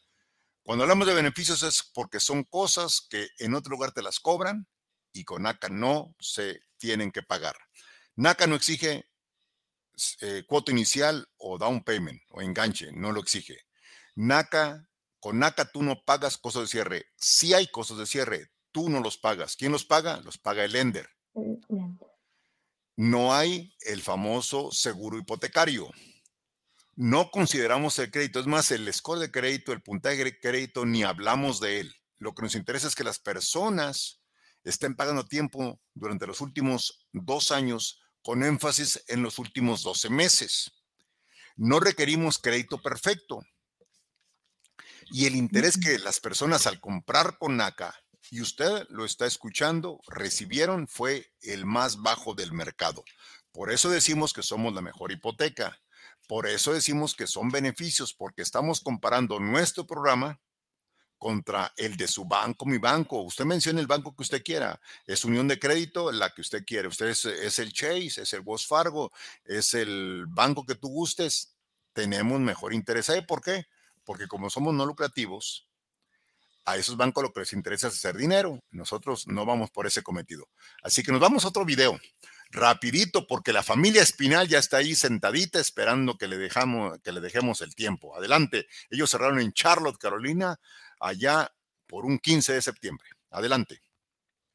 [0.63, 4.67] Cuando hablamos de beneficios es porque son cosas que en otro lugar te las cobran
[5.13, 7.55] y con NACA no se tienen que pagar.
[8.15, 9.07] NACA no exige
[10.21, 13.57] eh, cuota inicial o down payment o enganche, no lo exige.
[14.15, 14.87] NACA,
[15.19, 17.05] con NACA tú no pagas costos de cierre.
[17.15, 19.55] Si hay costos de cierre, tú no los pagas.
[19.55, 20.21] ¿Quién los paga?
[20.21, 21.09] Los paga el lender.
[22.97, 25.89] No hay el famoso seguro hipotecario.
[26.95, 28.39] No consideramos el crédito.
[28.39, 31.95] Es más, el score de crédito, el puntaje de crédito, ni hablamos de él.
[32.17, 34.21] Lo que nos interesa es que las personas
[34.63, 40.71] estén pagando tiempo durante los últimos dos años con énfasis en los últimos 12 meses.
[41.57, 43.41] No requerimos crédito perfecto.
[45.11, 47.93] Y el interés que las personas al comprar con NACA,
[48.31, 53.03] y usted lo está escuchando, recibieron fue el más bajo del mercado.
[53.51, 55.79] Por eso decimos que somos la mejor hipoteca.
[56.27, 60.39] Por eso decimos que son beneficios, porque estamos comparando nuestro programa
[61.17, 63.21] contra el de su banco, mi banco.
[63.21, 64.79] Usted menciona el banco que usted quiera.
[65.05, 66.87] Es Unión de Crédito, la que usted quiere.
[66.87, 69.11] Usted es, el Chase, es el Wells Fargo,
[69.43, 71.55] es el banco que tú gustes.
[71.93, 73.05] Tenemos mejor interés.
[73.07, 73.65] ¿Sabe por qué?
[74.03, 75.67] Porque como somos no lucrativos,
[76.65, 78.59] a esos bancos lo que les interesa es hacer dinero.
[78.71, 80.49] Nosotros no vamos por ese cometido.
[80.83, 81.99] Así que nos vamos a otro video.
[82.51, 87.19] Rapidito, porque la familia Espinal ya está ahí sentadita esperando que le, dejamos, que le
[87.19, 88.15] dejemos el tiempo.
[88.15, 88.67] Adelante.
[88.89, 90.57] Ellos cerraron en Charlotte, Carolina,
[90.99, 91.51] allá
[91.87, 93.07] por un 15 de septiembre.
[93.31, 93.81] Adelante.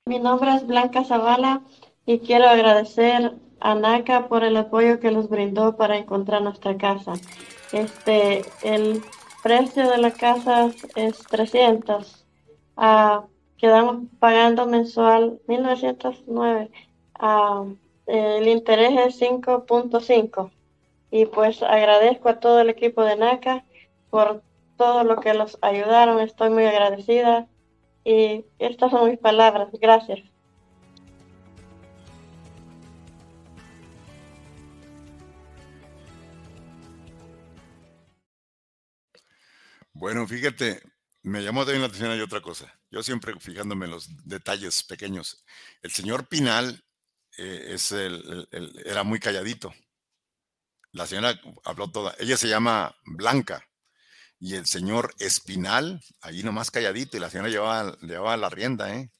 [0.06, 1.62] Mi nombre es Blanca Zavala
[2.06, 7.12] y quiero agradecer a NACA por el apoyo que nos brindó para encontrar nuestra casa.
[7.72, 9.02] Este, el
[9.42, 12.26] precio de la casa es 300.
[12.76, 13.24] Ah,
[13.58, 16.70] quedamos pagando mensual 1909.
[17.22, 17.66] Ah,
[18.06, 20.50] el interés es 5.5.
[21.10, 23.64] Y pues agradezco a todo el equipo de NACA
[24.08, 24.42] por
[24.78, 26.20] todo lo que los ayudaron.
[26.20, 27.46] Estoy muy agradecida
[28.04, 29.68] y estas son mis palabras.
[29.80, 30.20] Gracias.
[39.92, 40.80] Bueno, fíjate,
[41.22, 42.72] me llamó también la atención hay otra cosa.
[42.90, 45.44] Yo siempre fijándome en los detalles pequeños.
[45.82, 46.82] El señor Pinal
[47.40, 48.48] eh, es el,
[48.84, 49.72] era muy calladito.
[50.92, 52.14] La señora habló toda.
[52.18, 53.64] Ella se llama Blanca
[54.38, 59.10] y el señor Espinal, ahí nomás calladito, y la señora llevaba, llevaba la rienda, ¿eh?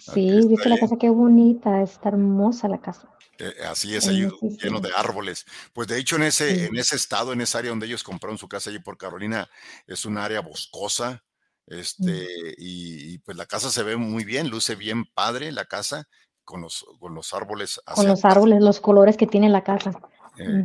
[0.00, 3.08] Sí, viste la casa, qué bonita, está hermosa la casa.
[3.38, 4.28] Eh, así es, ahí
[4.62, 5.44] lleno de árboles.
[5.72, 8.48] Pues de hecho en ese, en ese estado, en esa área donde ellos compraron su
[8.48, 9.48] casa allí por Carolina,
[9.86, 11.24] es un área boscosa,
[11.66, 16.08] este, y, pues la casa se ve muy bien, luce bien padre la casa,
[16.46, 17.82] con los, con los árboles.
[17.94, 19.90] Con los árboles, los colores que tiene la casa.
[20.38, 20.64] Eh,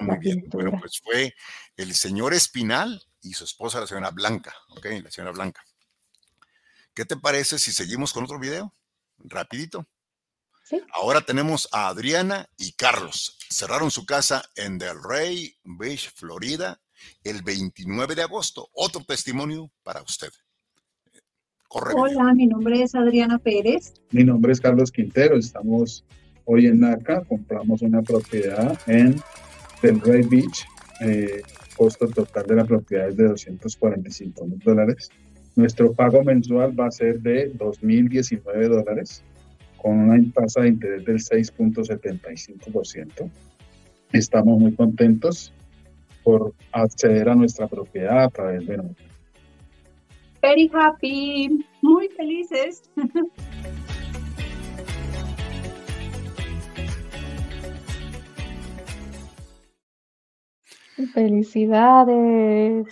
[0.00, 0.44] muy bien.
[0.50, 1.34] Bueno, pues fue
[1.76, 4.86] el señor Espinal y su esposa, la señora Blanca, ¿ok?
[5.04, 5.62] La señora Blanca.
[6.94, 8.74] ¿Qué te parece si seguimos con otro video?
[9.18, 9.86] Rapidito.
[10.64, 10.82] ¿Sí?
[10.92, 13.38] Ahora tenemos a Adriana y Carlos.
[13.50, 16.80] Cerraron su casa en Del Rey Beach, Florida,
[17.22, 18.68] el 29 de agosto.
[18.72, 20.32] Otro testimonio para usted.
[21.70, 23.92] Hola, mi nombre es Adriana Pérez.
[24.10, 25.36] Mi nombre es Carlos Quintero.
[25.36, 26.02] Estamos
[26.46, 27.24] hoy en NACA.
[27.24, 29.16] Compramos una propiedad en
[29.82, 30.66] Del Rey Beach.
[31.02, 31.42] Eh,
[31.76, 35.10] costo total de la propiedad es de 245 mil dólares.
[35.56, 39.22] Nuestro pago mensual va a ser de 2.019 dólares
[39.76, 43.30] con una tasa de interés del 6.75%.
[44.14, 45.52] Estamos muy contentos
[46.24, 49.07] por acceder a nuestra propiedad a través de nosotros.
[50.40, 52.82] Very happy, muy felices.
[61.12, 62.86] Felicidades.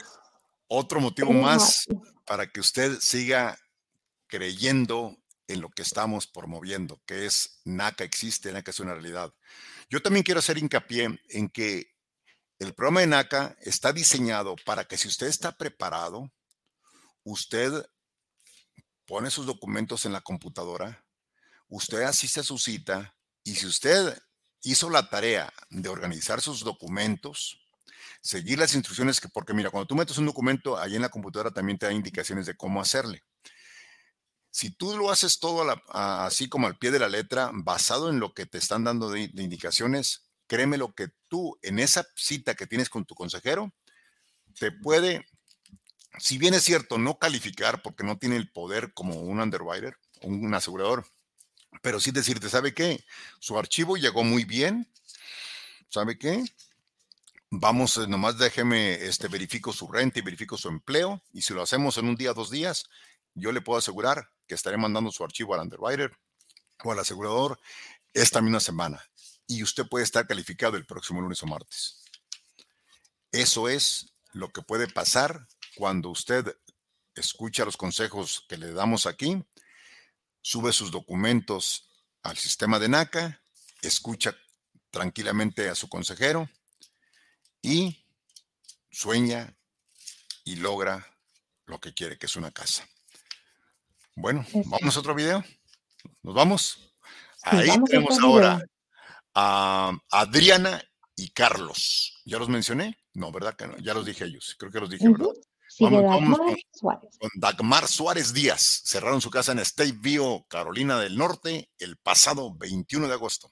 [0.69, 1.87] Otro motivo más
[2.25, 3.57] para que usted siga
[4.27, 5.17] creyendo
[5.49, 9.33] en lo que estamos promoviendo, que es NACA existe, NACA es una realidad.
[9.89, 11.93] Yo también quiero hacer hincapié en que
[12.59, 16.33] el programa de NACA está diseñado para que si usted está preparado,
[17.27, 17.85] usted
[19.05, 21.05] pone sus documentos en la computadora,
[21.69, 24.17] usted asiste a su cita y si usted
[24.63, 27.61] hizo la tarea de organizar sus documentos,
[28.21, 31.51] seguir las instrucciones que, porque mira, cuando tú metes un documento, ahí en la computadora
[31.51, 33.25] también te da indicaciones de cómo hacerle.
[34.51, 38.35] Si tú lo haces todo así como al pie de la letra, basado en lo
[38.35, 42.89] que te están dando de, indicaciones, créeme lo que tú en esa cita que tienes
[42.89, 43.75] con tu consejero,
[44.59, 45.27] te puede,
[46.19, 50.53] si bien es cierto, no calificar porque no tiene el poder como un underwriter, un
[50.55, 51.07] asegurador,
[51.83, 53.05] pero sí decirte, ¿sabe qué?
[53.39, 54.91] Su archivo llegó muy bien,
[55.89, 56.45] ¿sabe qué?
[57.51, 61.23] Vamos, eh, nomás déjeme, este, verifico su renta y verifico su empleo.
[61.33, 62.89] Y si lo hacemos en un día, dos días,
[63.35, 66.17] yo le puedo asegurar que estaré mandando su archivo al underwriter
[66.83, 67.61] o al asegurador
[68.15, 69.03] esta misma semana.
[69.49, 72.03] y usted puede estar calificado el próximo lunes o martes.
[73.31, 75.47] Eso es lo que puede pasar
[75.77, 76.57] cuando usted
[77.15, 79.45] escucha los consejos que le damos aquí,
[80.43, 81.89] sube sus documentos
[82.23, 83.41] al sistema de NACA,
[83.83, 84.37] escucha
[84.91, 86.49] tranquilamente a su consejero
[87.63, 88.05] y
[88.91, 89.57] sueña
[90.45, 91.07] y logra
[91.67, 92.89] lo que quiere, que es una casa.
[94.15, 95.45] Bueno, vamos a otro video.
[96.23, 96.95] Nos vamos.
[97.43, 98.63] Ahí tenemos ahora
[99.35, 100.83] a Adriana
[101.15, 102.23] y Carlos.
[102.25, 102.99] ¿Ya los mencioné?
[103.13, 103.77] No, ¿verdad que no?
[103.79, 104.57] Ya los dije ellos.
[104.59, 105.35] Creo que los dije, ¿verdad?
[105.81, 107.19] Vamos, Dagmar con, Suárez.
[107.19, 108.83] con Dagmar Suárez Díaz.
[108.85, 113.51] Cerraron su casa en State View, Carolina del Norte, el pasado 21 de agosto.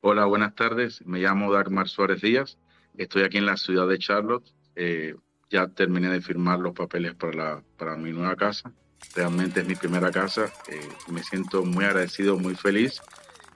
[0.00, 1.04] Hola, buenas tardes.
[1.04, 2.58] Me llamo Dagmar Suárez Díaz.
[2.96, 4.50] Estoy aquí en la ciudad de Charlotte.
[4.74, 5.14] Eh,
[5.50, 8.72] ya terminé de firmar los papeles para, la, para mi nueva casa.
[9.14, 10.52] Realmente es mi primera casa.
[10.68, 13.00] Eh, me siento muy agradecido, muy feliz.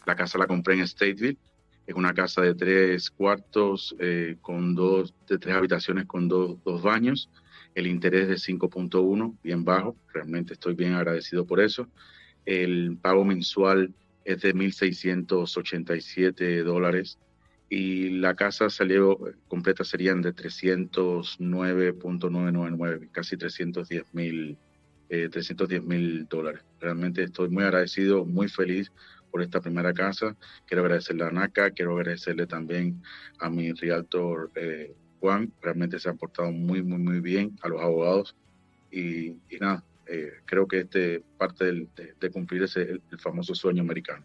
[0.05, 1.39] La casa la compré en Stateville.
[1.87, 6.83] Es una casa de tres cuartos, eh, con dos, de tres habitaciones con dos, dos
[6.83, 7.31] baños.
[7.75, 9.97] El interés de 5.1, bien bajo.
[10.13, 11.89] Realmente estoy bien agradecido por eso.
[12.45, 13.95] El pago mensual
[14.25, 17.19] es de 1.687 dólares
[17.69, 19.19] y la casa salió
[19.49, 24.57] completa serían de 309.999, casi 310 mil
[25.09, 26.63] 310 eh, mil dólares.
[26.81, 28.91] Realmente estoy muy agradecido, muy feliz
[29.31, 30.37] por esta primera casa.
[30.67, 33.03] Quiero agradecerle a NACA, quiero agradecerle también
[33.39, 34.95] a mi realtor eh,
[35.25, 35.51] Juan.
[35.63, 38.37] Realmente se han portado muy, muy, muy bien a los abogados.
[38.91, 44.23] Y, nada, eh, creo que este parte de, cumplir ese el famoso sueño americano.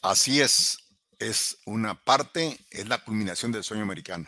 [0.00, 0.78] Así es,
[1.18, 4.26] es una parte, es la culminación del sueño americano.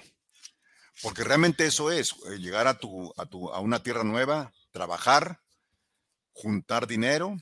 [1.01, 5.42] Porque realmente eso es, eh, llegar a, tu, a, tu, a una tierra nueva, trabajar,
[6.33, 7.37] juntar dinero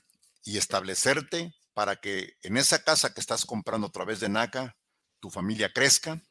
[0.44, 4.76] y establecerte para que en esa casa que estás comprando a través de NACA,
[5.20, 6.22] tu familia crezca,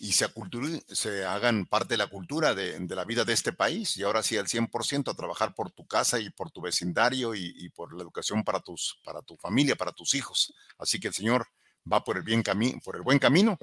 [0.00, 0.26] y se,
[0.92, 4.36] se hagan parte de la cultura de, la vida de este país y ahora sí
[4.36, 8.44] al 100% a trabajar por tu casa y por tu vecindario y, por la educación
[8.44, 10.54] para, tus, para tu familia, para tus hijos.
[10.78, 11.48] Así que el Señor
[11.92, 12.44] va por el, bien
[12.84, 13.58] por el buen camino,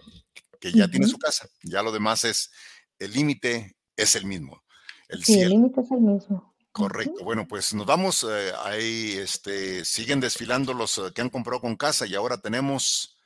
[0.59, 1.47] que ya tiene su casa.
[1.63, 2.51] Ya lo demás es,
[2.99, 4.61] el límite es el mismo.
[5.07, 6.53] El sí, el límite es el mismo.
[6.75, 7.23] Correcto.
[7.23, 11.77] Bueno, pues nos vamos eh, ahí, este, siguen desfilando los eh, que han comprado con
[11.77, 13.17] casa y ahora tenemos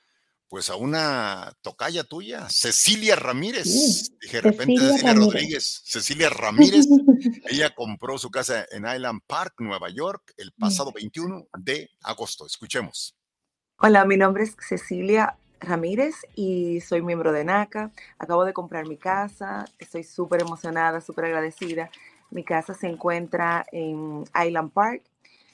[0.48, 4.12] pues a una tocaya tuya, Cecilia Ramírez.
[4.22, 6.86] Dije de repente Cecilia, Rodríguez, Cecilia Ramírez.
[7.50, 12.46] ella compró su casa en Island Park, Nueva York, el pasado 21 de agosto.
[12.46, 13.16] Escuchemos.
[13.78, 17.92] Hola, mi nombre es Cecilia Ramírez y soy miembro de NACA.
[18.20, 21.90] Acabo de comprar mi casa, estoy súper emocionada, súper agradecida.
[22.32, 25.04] Mi casa se encuentra en Island Park.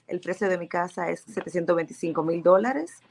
[0.07, 3.01] El precio de mi casa es 725 mil dólares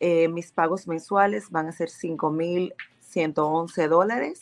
[0.00, 4.40] eh, mis pagos mensuales van a ser 5.111 dólares.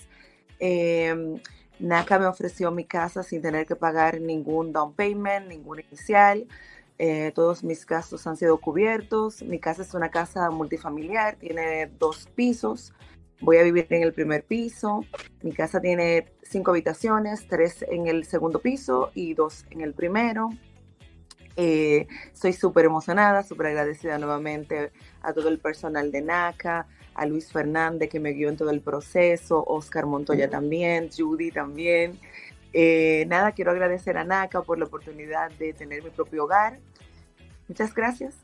[0.58, 1.40] Eh,
[1.78, 6.46] me ofreció mi casa sin tener que pagar ningún down payment, ningún inicial.
[6.98, 9.42] Eh, todos mis gastos han sido cubiertos.
[9.42, 12.92] Mi casa es una casa multifamiliar, tiene dos pisos.
[13.44, 15.04] Voy a vivir en el primer piso.
[15.42, 20.48] Mi casa tiene cinco habitaciones, tres en el segundo piso y dos en el primero.
[21.54, 27.52] Eh, estoy súper emocionada, súper agradecida nuevamente a todo el personal de NACA, a Luis
[27.52, 32.18] Fernández que me guió en todo el proceso, Oscar Montoya también, Judy también.
[32.72, 36.78] Eh, nada, quiero agradecer a NACA por la oportunidad de tener mi propio hogar.
[37.68, 38.43] Muchas gracias.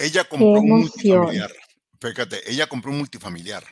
[0.00, 1.52] Ella compró un multifamiliar.
[2.00, 3.64] Fíjate, ella compró un multifamiliar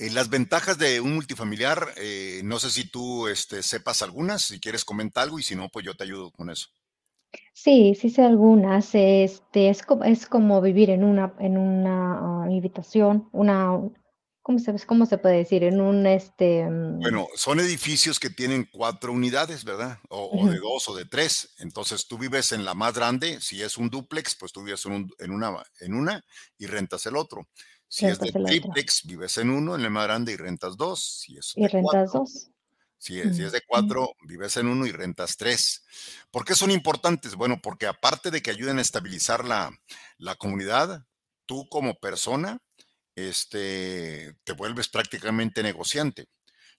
[0.00, 4.58] eh, las ventajas de un multifamiliar, eh, no sé si tú este, sepas algunas, si
[4.58, 6.68] quieres comenta algo y si no, pues yo te ayudo con eso.
[7.52, 8.94] Sí, sí sé algunas.
[8.94, 13.78] Este, es, como, es como vivir en una, en una ah, habitación, una,
[14.50, 15.62] ¿cómo se, ¿cómo se puede decir?
[15.62, 16.68] En un, este...
[16.68, 19.98] Mm bueno, son edificios que tienen cuatro unidades, ¿verdad?
[20.08, 21.54] O, de dos o de tres.
[21.58, 25.08] Entonces tú vives en la más grande, si es un duplex, pues tú vives en,
[25.18, 26.24] en, una, en una
[26.58, 27.48] y rentas el otro.
[27.86, 31.20] Si es de triplex, vives en uno, en el más grande y rentas dos.
[31.20, 32.50] Si es y rentas dos.
[32.98, 35.84] Si es, de cuatro, vives en uno y rentas tres.
[36.30, 37.34] ¿Por qué son importantes?
[37.34, 39.70] Bueno, porque aparte de que ayuden a estabilizar la,
[40.18, 41.06] la comunidad,
[41.46, 42.60] tú como persona
[43.28, 46.26] este, te vuelves prácticamente negociante.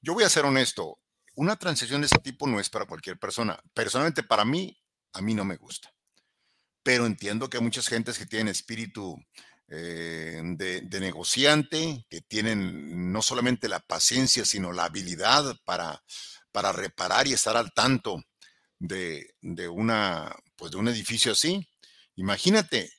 [0.01, 0.99] Yo voy a ser honesto,
[1.35, 3.59] una transición de ese tipo no es para cualquier persona.
[3.73, 4.77] Personalmente, para mí,
[5.13, 5.93] a mí no me gusta.
[6.83, 9.15] pero entiendo que hay muchas gentes que tienen espíritu
[9.67, 16.03] eh, de, negociante, que tienen no solamente la paciencia, sino la habilidad para,
[16.51, 18.21] para reparar y estar al tanto
[18.79, 21.67] de, de, una, pues de un edificio así.
[22.15, 22.91] Imagínate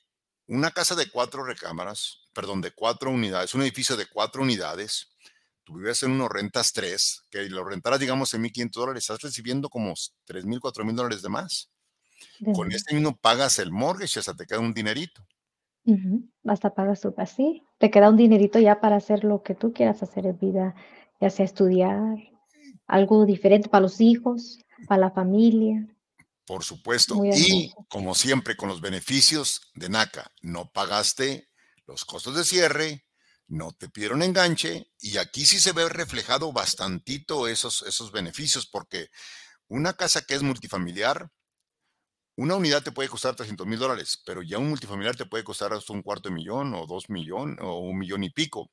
[0.47, 5.09] una casa de cuatro recámaras, perdón, de cuatro unidades, un edificio de cuatro unidades,
[5.63, 9.69] tú vives en uno, rentas tres, que lo rentaras, digamos, en 1.500 dólares, estás recibiendo
[9.69, 11.69] como 3.000, 4.000 dólares de más.
[12.53, 15.25] Con ese mismo pagas el mortgage, hasta te queda un dinerito.
[16.45, 17.63] Hasta pagas tu sí.
[17.77, 20.75] Te queda un dinerito ya para hacer lo que tú quieras hacer en vida,
[21.19, 22.17] ya sea estudiar,
[22.87, 25.87] algo diferente para los hijos, para la familia.
[26.45, 27.21] Por supuesto.
[27.23, 31.49] Y como siempre, con los beneficios de NACA, no pagaste
[31.85, 33.05] los costos de cierre,
[33.47, 39.09] no te pidieron enganche, y aquí sí se ve reflejado bastantito esos, esos beneficios, porque
[39.67, 41.29] una casa que es multifamiliar,
[42.35, 45.73] una unidad te puede costar 300 mil dólares, pero ya un multifamiliar te puede costar
[45.73, 48.71] hasta un cuarto de millón o dos millones o un millón y pico.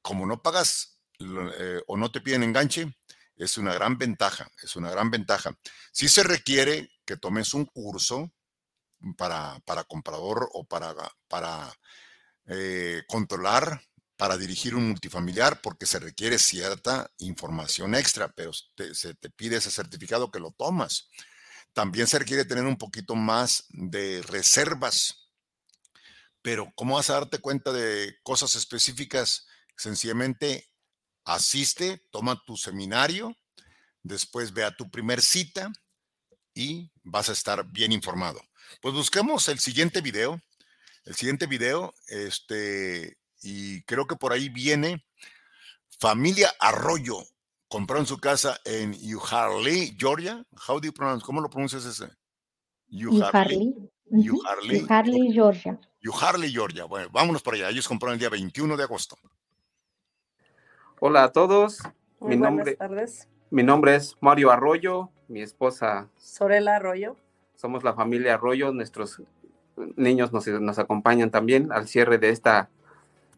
[0.00, 2.96] Como no pagas eh, o no te piden enganche,
[3.36, 5.58] es una gran ventaja, es una gran ventaja.
[5.92, 8.32] Sí se requiere que tomes un curso
[9.16, 10.94] para, para comprador o para,
[11.28, 11.72] para
[12.46, 13.80] eh, controlar,
[14.16, 19.70] para dirigir un multifamiliar, porque se requiere cierta información extra, pero se te pide ese
[19.70, 21.08] certificado que lo tomas.
[21.72, 25.30] También se requiere tener un poquito más de reservas.
[26.42, 29.46] Pero ¿cómo vas a darte cuenta de cosas específicas?
[29.76, 30.70] Sencillamente
[31.24, 33.36] asiste, toma tu seminario,
[34.02, 35.72] después ve a tu primer cita
[36.54, 38.40] y vas a estar bien informado.
[38.80, 40.40] Pues busquemos el siguiente video.
[41.04, 45.04] El siguiente video, este, y creo que por ahí viene
[45.98, 47.18] Familia Arroyo.
[47.68, 50.44] Compraron su casa en Uharley, Georgia.
[50.66, 51.24] How do you pronounce?
[51.24, 52.08] ¿Cómo lo pronuncias ese?
[52.90, 53.74] Uharley.
[54.10, 55.78] Uharley, Georgia.
[56.04, 56.84] Uharley, Georgia.
[56.84, 57.70] Bueno, vámonos para allá.
[57.70, 59.16] Ellos compraron el día 21 de agosto.
[61.00, 61.80] Hola a todos.
[62.20, 63.28] Muy mi buenas nombre, tardes.
[63.50, 66.08] mi nombre es Mario Arroyo, mi esposa.
[66.16, 67.16] Sorela Arroyo.
[67.54, 68.72] Somos la familia Arroyo.
[68.72, 69.20] Nuestros
[69.96, 72.70] niños nos, acompañan también al cierre de esta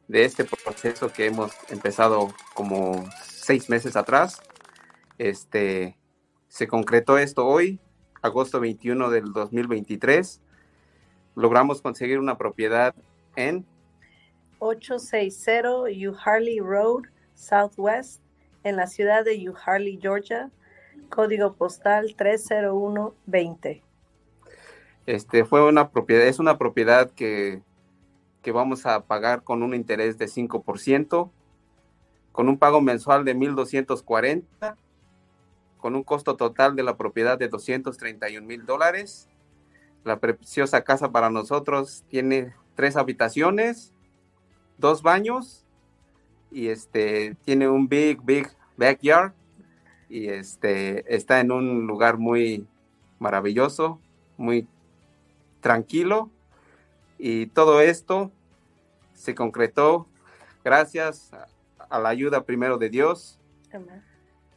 [0.09, 4.41] de este proceso que hemos empezado como seis meses atrás.
[5.19, 5.99] Este,
[6.47, 7.81] se concretó esto hoy,
[8.23, 10.41] agosto 21 del 2023.
[11.35, 12.95] Logramos conseguir una propiedad
[13.35, 13.67] en
[14.61, 17.03] 860 U Harley Road,
[17.35, 18.23] Southwest,
[18.65, 20.51] en la ciudad de U Harley, Georgia,
[21.11, 23.86] código postal 30120.
[25.07, 27.63] Este fue una propiedad, es una propiedad que,
[28.43, 31.31] que vamos a pagar con un interés de 5%,
[32.33, 34.77] con un pago mensual de 1.240,
[35.79, 39.29] con un costo total de la propiedad de 231 mil dólares.
[40.03, 43.93] La preciosa casa para nosotros tiene tres habitaciones,
[44.77, 45.65] dos baños
[46.51, 49.33] y este tiene un big, big backyard
[50.09, 52.67] y este está en un lugar muy
[53.19, 54.01] maravilloso,
[54.37, 54.69] muy
[55.67, 56.31] tranquilo
[57.19, 58.31] y todo esto
[59.15, 60.07] se concretó
[60.65, 61.33] gracias
[61.91, 63.41] a, la ayuda primero de Dios
[63.73, 64.01] Amén.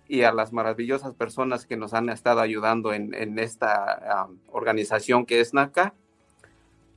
[0.07, 5.25] y a las maravillosas personas que nos han estado ayudando en, en esta um, organización
[5.25, 5.95] que es NACA.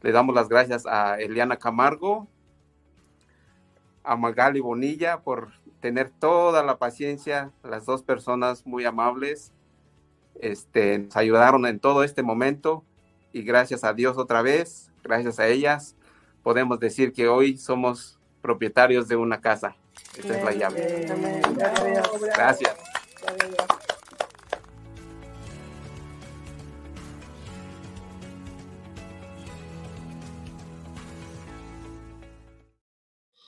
[0.02, 2.28] Le damos las gracias a Eliana Camargo,
[4.04, 9.54] a Magali Bonilla por tener toda la paciencia, las dos personas muy amables,
[10.38, 12.84] este, nos ayudaron en todo este momento
[13.32, 15.94] y gracias a Dios otra vez, gracias a ellas,
[16.42, 19.76] podemos decir que hoy somos propietarios de una casa.
[20.16, 21.06] Esa es la llave.
[22.34, 22.76] Gracias.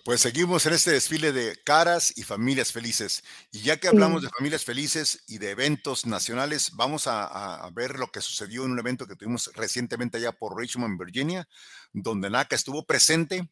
[0.05, 3.23] Pues seguimos en este desfile de caras y familias felices.
[3.51, 7.71] Y ya que hablamos de familias felices y de eventos nacionales, vamos a, a- a
[7.71, 11.49] ver lo que sucedió en un evento que tuvimos recientemente allá por Richmond, Virginia,
[11.95, 13.49] donde NACA estuvo presente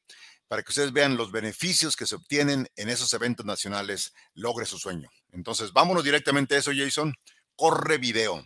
[0.47, 4.13] para que ustedes vean los beneficios que se obtienen en esos eventos nacionales.
[4.35, 5.09] Logre su sueño.
[5.33, 7.15] Entonces, vámonos directamente a eso, Jason.
[7.57, 8.45] Corre video.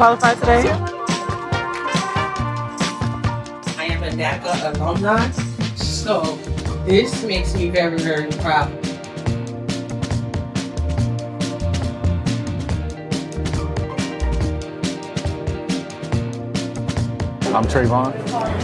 [0.00, 0.70] Hopefully get qualified today.
[3.76, 5.30] I am a DACA alumni,
[5.76, 6.36] so
[6.86, 8.72] this makes me very, very proud.
[17.52, 18.14] I'm Trayvon.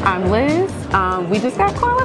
[0.03, 0.71] I'm Liz.
[0.95, 1.96] Um, we just got qualified.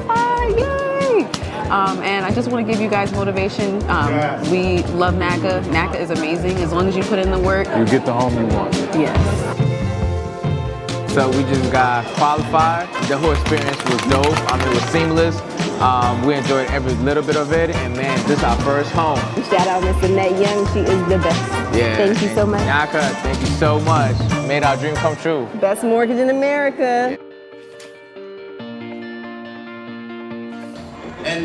[1.72, 1.78] Yay!
[1.78, 3.82] Um, and I just want to give you guys motivation.
[3.90, 5.64] Um, we love NACA.
[5.66, 7.68] NACA is amazing as long as you put in the work.
[7.68, 8.74] You get the home you want.
[8.94, 9.18] Yes.
[11.14, 12.88] So we just got qualified.
[13.10, 14.52] The whole experience was dope.
[14.52, 15.42] I mean, it was seamless.
[15.82, 19.18] Um, we enjoyed every little bit of it, and man, this is our first home.
[19.50, 20.66] Shout out Miss Annette Young.
[20.74, 21.76] She is the best.
[21.76, 21.98] Yeah.
[21.98, 22.62] Thank you so much.
[22.62, 24.18] Naka, thank you so much.
[24.48, 25.50] Made our dream come true.
[25.60, 26.84] Best mortgage in America.
[26.84, 27.21] And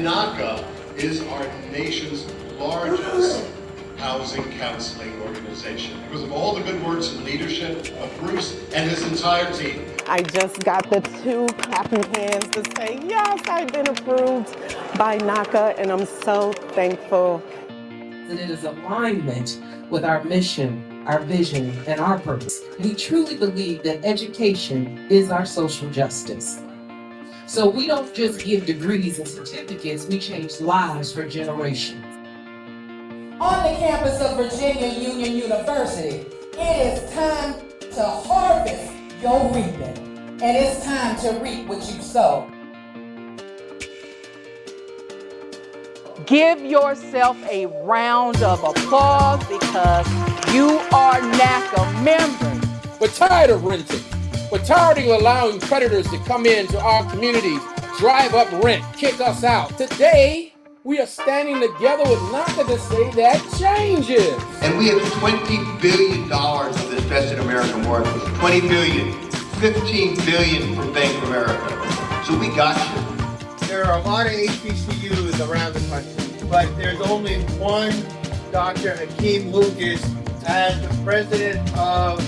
[0.07, 0.65] NACA
[0.97, 3.45] is our nation's largest
[3.97, 9.03] housing counseling organization because of all the good works and leadership of Bruce and his
[9.03, 9.85] entire team.
[10.07, 14.55] I just got the two clapping hands to say, yes, I've been approved
[14.97, 17.43] by NACA, and I'm so thankful.
[18.29, 22.61] That it is alignment with our mission, our vision, and our purpose.
[22.79, 26.63] We truly believe that education is our social justice.
[27.47, 32.05] So we don't just give degrees and certificates, we change lives for generations.
[33.41, 36.27] On the campus of Virginia Union University,
[36.59, 37.55] it is time
[37.93, 38.93] to harvest
[39.23, 39.97] your reaping.
[40.43, 42.51] And it's time to reap what you sow.
[46.27, 50.07] Give yourself a round of applause because
[50.53, 53.01] you are NACA members.
[53.01, 54.16] We're tired of renting.
[54.53, 57.61] We're tired of allowing predators to come into our communities,
[57.99, 59.77] drive up rent, kick us out.
[59.77, 60.53] Today,
[60.85, 64.41] we are standing together with NACA to say that changes.
[64.63, 68.23] And we have $20 billion of this vested American workers.
[68.39, 72.25] 20 billion, 15 billion for Bank of America.
[72.25, 73.67] So we got you.
[73.67, 77.93] There are a lot of HBCUs around the country, but there's only one
[78.53, 78.95] Dr.
[78.95, 80.09] Hakeem Lucas
[80.47, 82.21] as the president of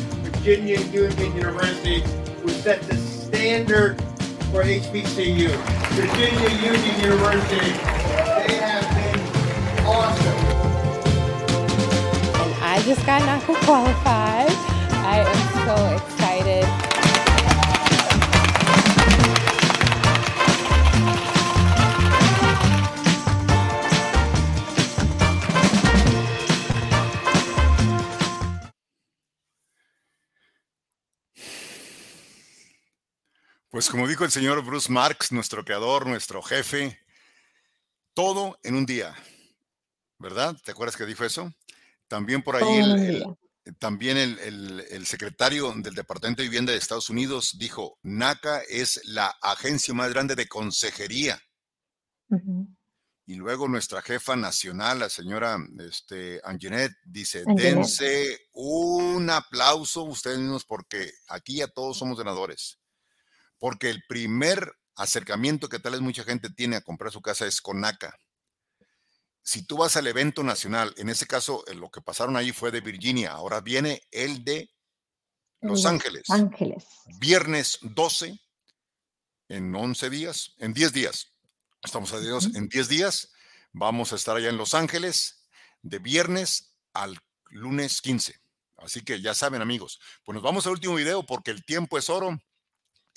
[0.49, 2.01] Virginia Union University
[2.41, 4.01] who set the standard
[4.51, 5.51] for HBCU.
[5.91, 7.73] Virginia Union University,
[8.47, 9.21] they have been
[9.85, 10.39] awesome.
[12.41, 14.49] And I just got NACA qualified.
[15.05, 16.88] I am so excited.
[33.79, 36.99] Pues como dijo el señor Bruce Marks, nuestro creador, nuestro jefe,
[38.13, 39.15] todo en un día,
[40.19, 40.57] ¿verdad?
[40.65, 41.55] ¿Te acuerdas que dijo eso?
[42.09, 43.37] También por ahí el,
[43.79, 49.95] también el, secretario del Departamento de Vivienda de Estados Unidos dijo, NACA es la agencia
[49.95, 51.41] más grande de consejería.
[53.27, 56.43] Y luego nuestra jefa nacional, la señora este,
[57.05, 62.81] dice, dense un aplauso ustedes mismos porque aquí ya todos somos ganadores.
[63.59, 67.61] Porque el primer acercamiento que tal vez mucha gente tiene a comprar su casa es
[67.61, 68.17] con NACA.
[69.43, 72.71] Si tú vas al evento nacional, en ese caso eh, lo que pasaron ahí fue
[72.71, 74.71] de Virginia, ahora viene el de
[75.61, 76.29] Los Los Ángeles.
[76.29, 76.85] Ángeles.
[77.19, 78.39] Viernes 12,
[79.49, 81.33] en 11 días, en 10 días.
[81.83, 83.33] Estamos a Dios, en 10 días
[83.73, 85.49] vamos a estar allá en Los Ángeles
[85.83, 87.19] de viernes al
[87.51, 88.35] lunes 15.
[88.77, 90.01] Así que ya saben, amigos.
[90.25, 92.41] Pues nos vamos al último video porque el tiempo es oro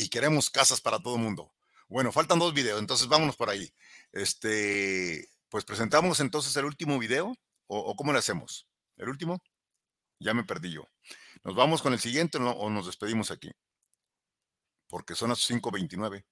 [0.02, 1.54] y queremos casas para todo el mundo.
[1.88, 3.72] Bueno, faltan dos videos, entonces vámonos por ahí.
[4.14, 7.36] Este, pues presentamos entonces el último video
[7.68, 8.68] o, o cómo le hacemos.
[8.98, 9.42] ¿El último?
[10.20, 10.88] Ya me perdí yo.
[11.44, 13.52] ¿Nos vamos con el siguiente o no- o nos despedimos aquí?
[14.88, 16.20] Porque son las 5.29.
[16.20, 16.26] Sí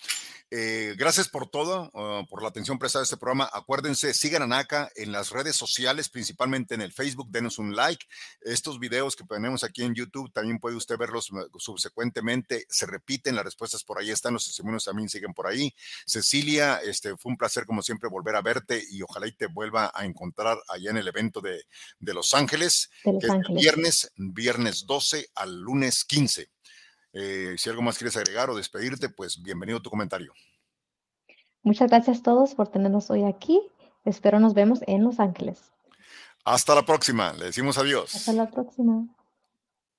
[0.55, 3.49] Eh, gracias por todo, uh, por la atención prestada a este programa.
[3.51, 8.05] Acuérdense, sigan a NACA en las redes sociales, principalmente en el Facebook, denos un like.
[8.39, 12.67] Estos videos que tenemos aquí en YouTube, también puede usted verlos uh, subsecuentemente.
[12.69, 15.73] Se repiten, las respuestas por ahí están, los testimonios también siguen por ahí.
[16.05, 19.91] Cecilia, este, fue un placer como siempre volver a verte y ojalá y te vuelva
[19.91, 21.63] a encontrar allá en el evento de,
[21.97, 26.52] de Los Ángeles, De Los que es viernes, viernes 12 al lunes 15.
[27.13, 30.33] Eh, si algo más quieres agregar o despedirte, pues bienvenido a tu comentario.
[31.61, 33.61] Muchas gracias a todos por tenernos hoy aquí.
[34.03, 35.71] Espero nos vemos en Los Ángeles.
[36.43, 37.31] Hasta la próxima.
[37.33, 38.13] Le decimos adiós.
[38.15, 39.07] Hasta la próxima.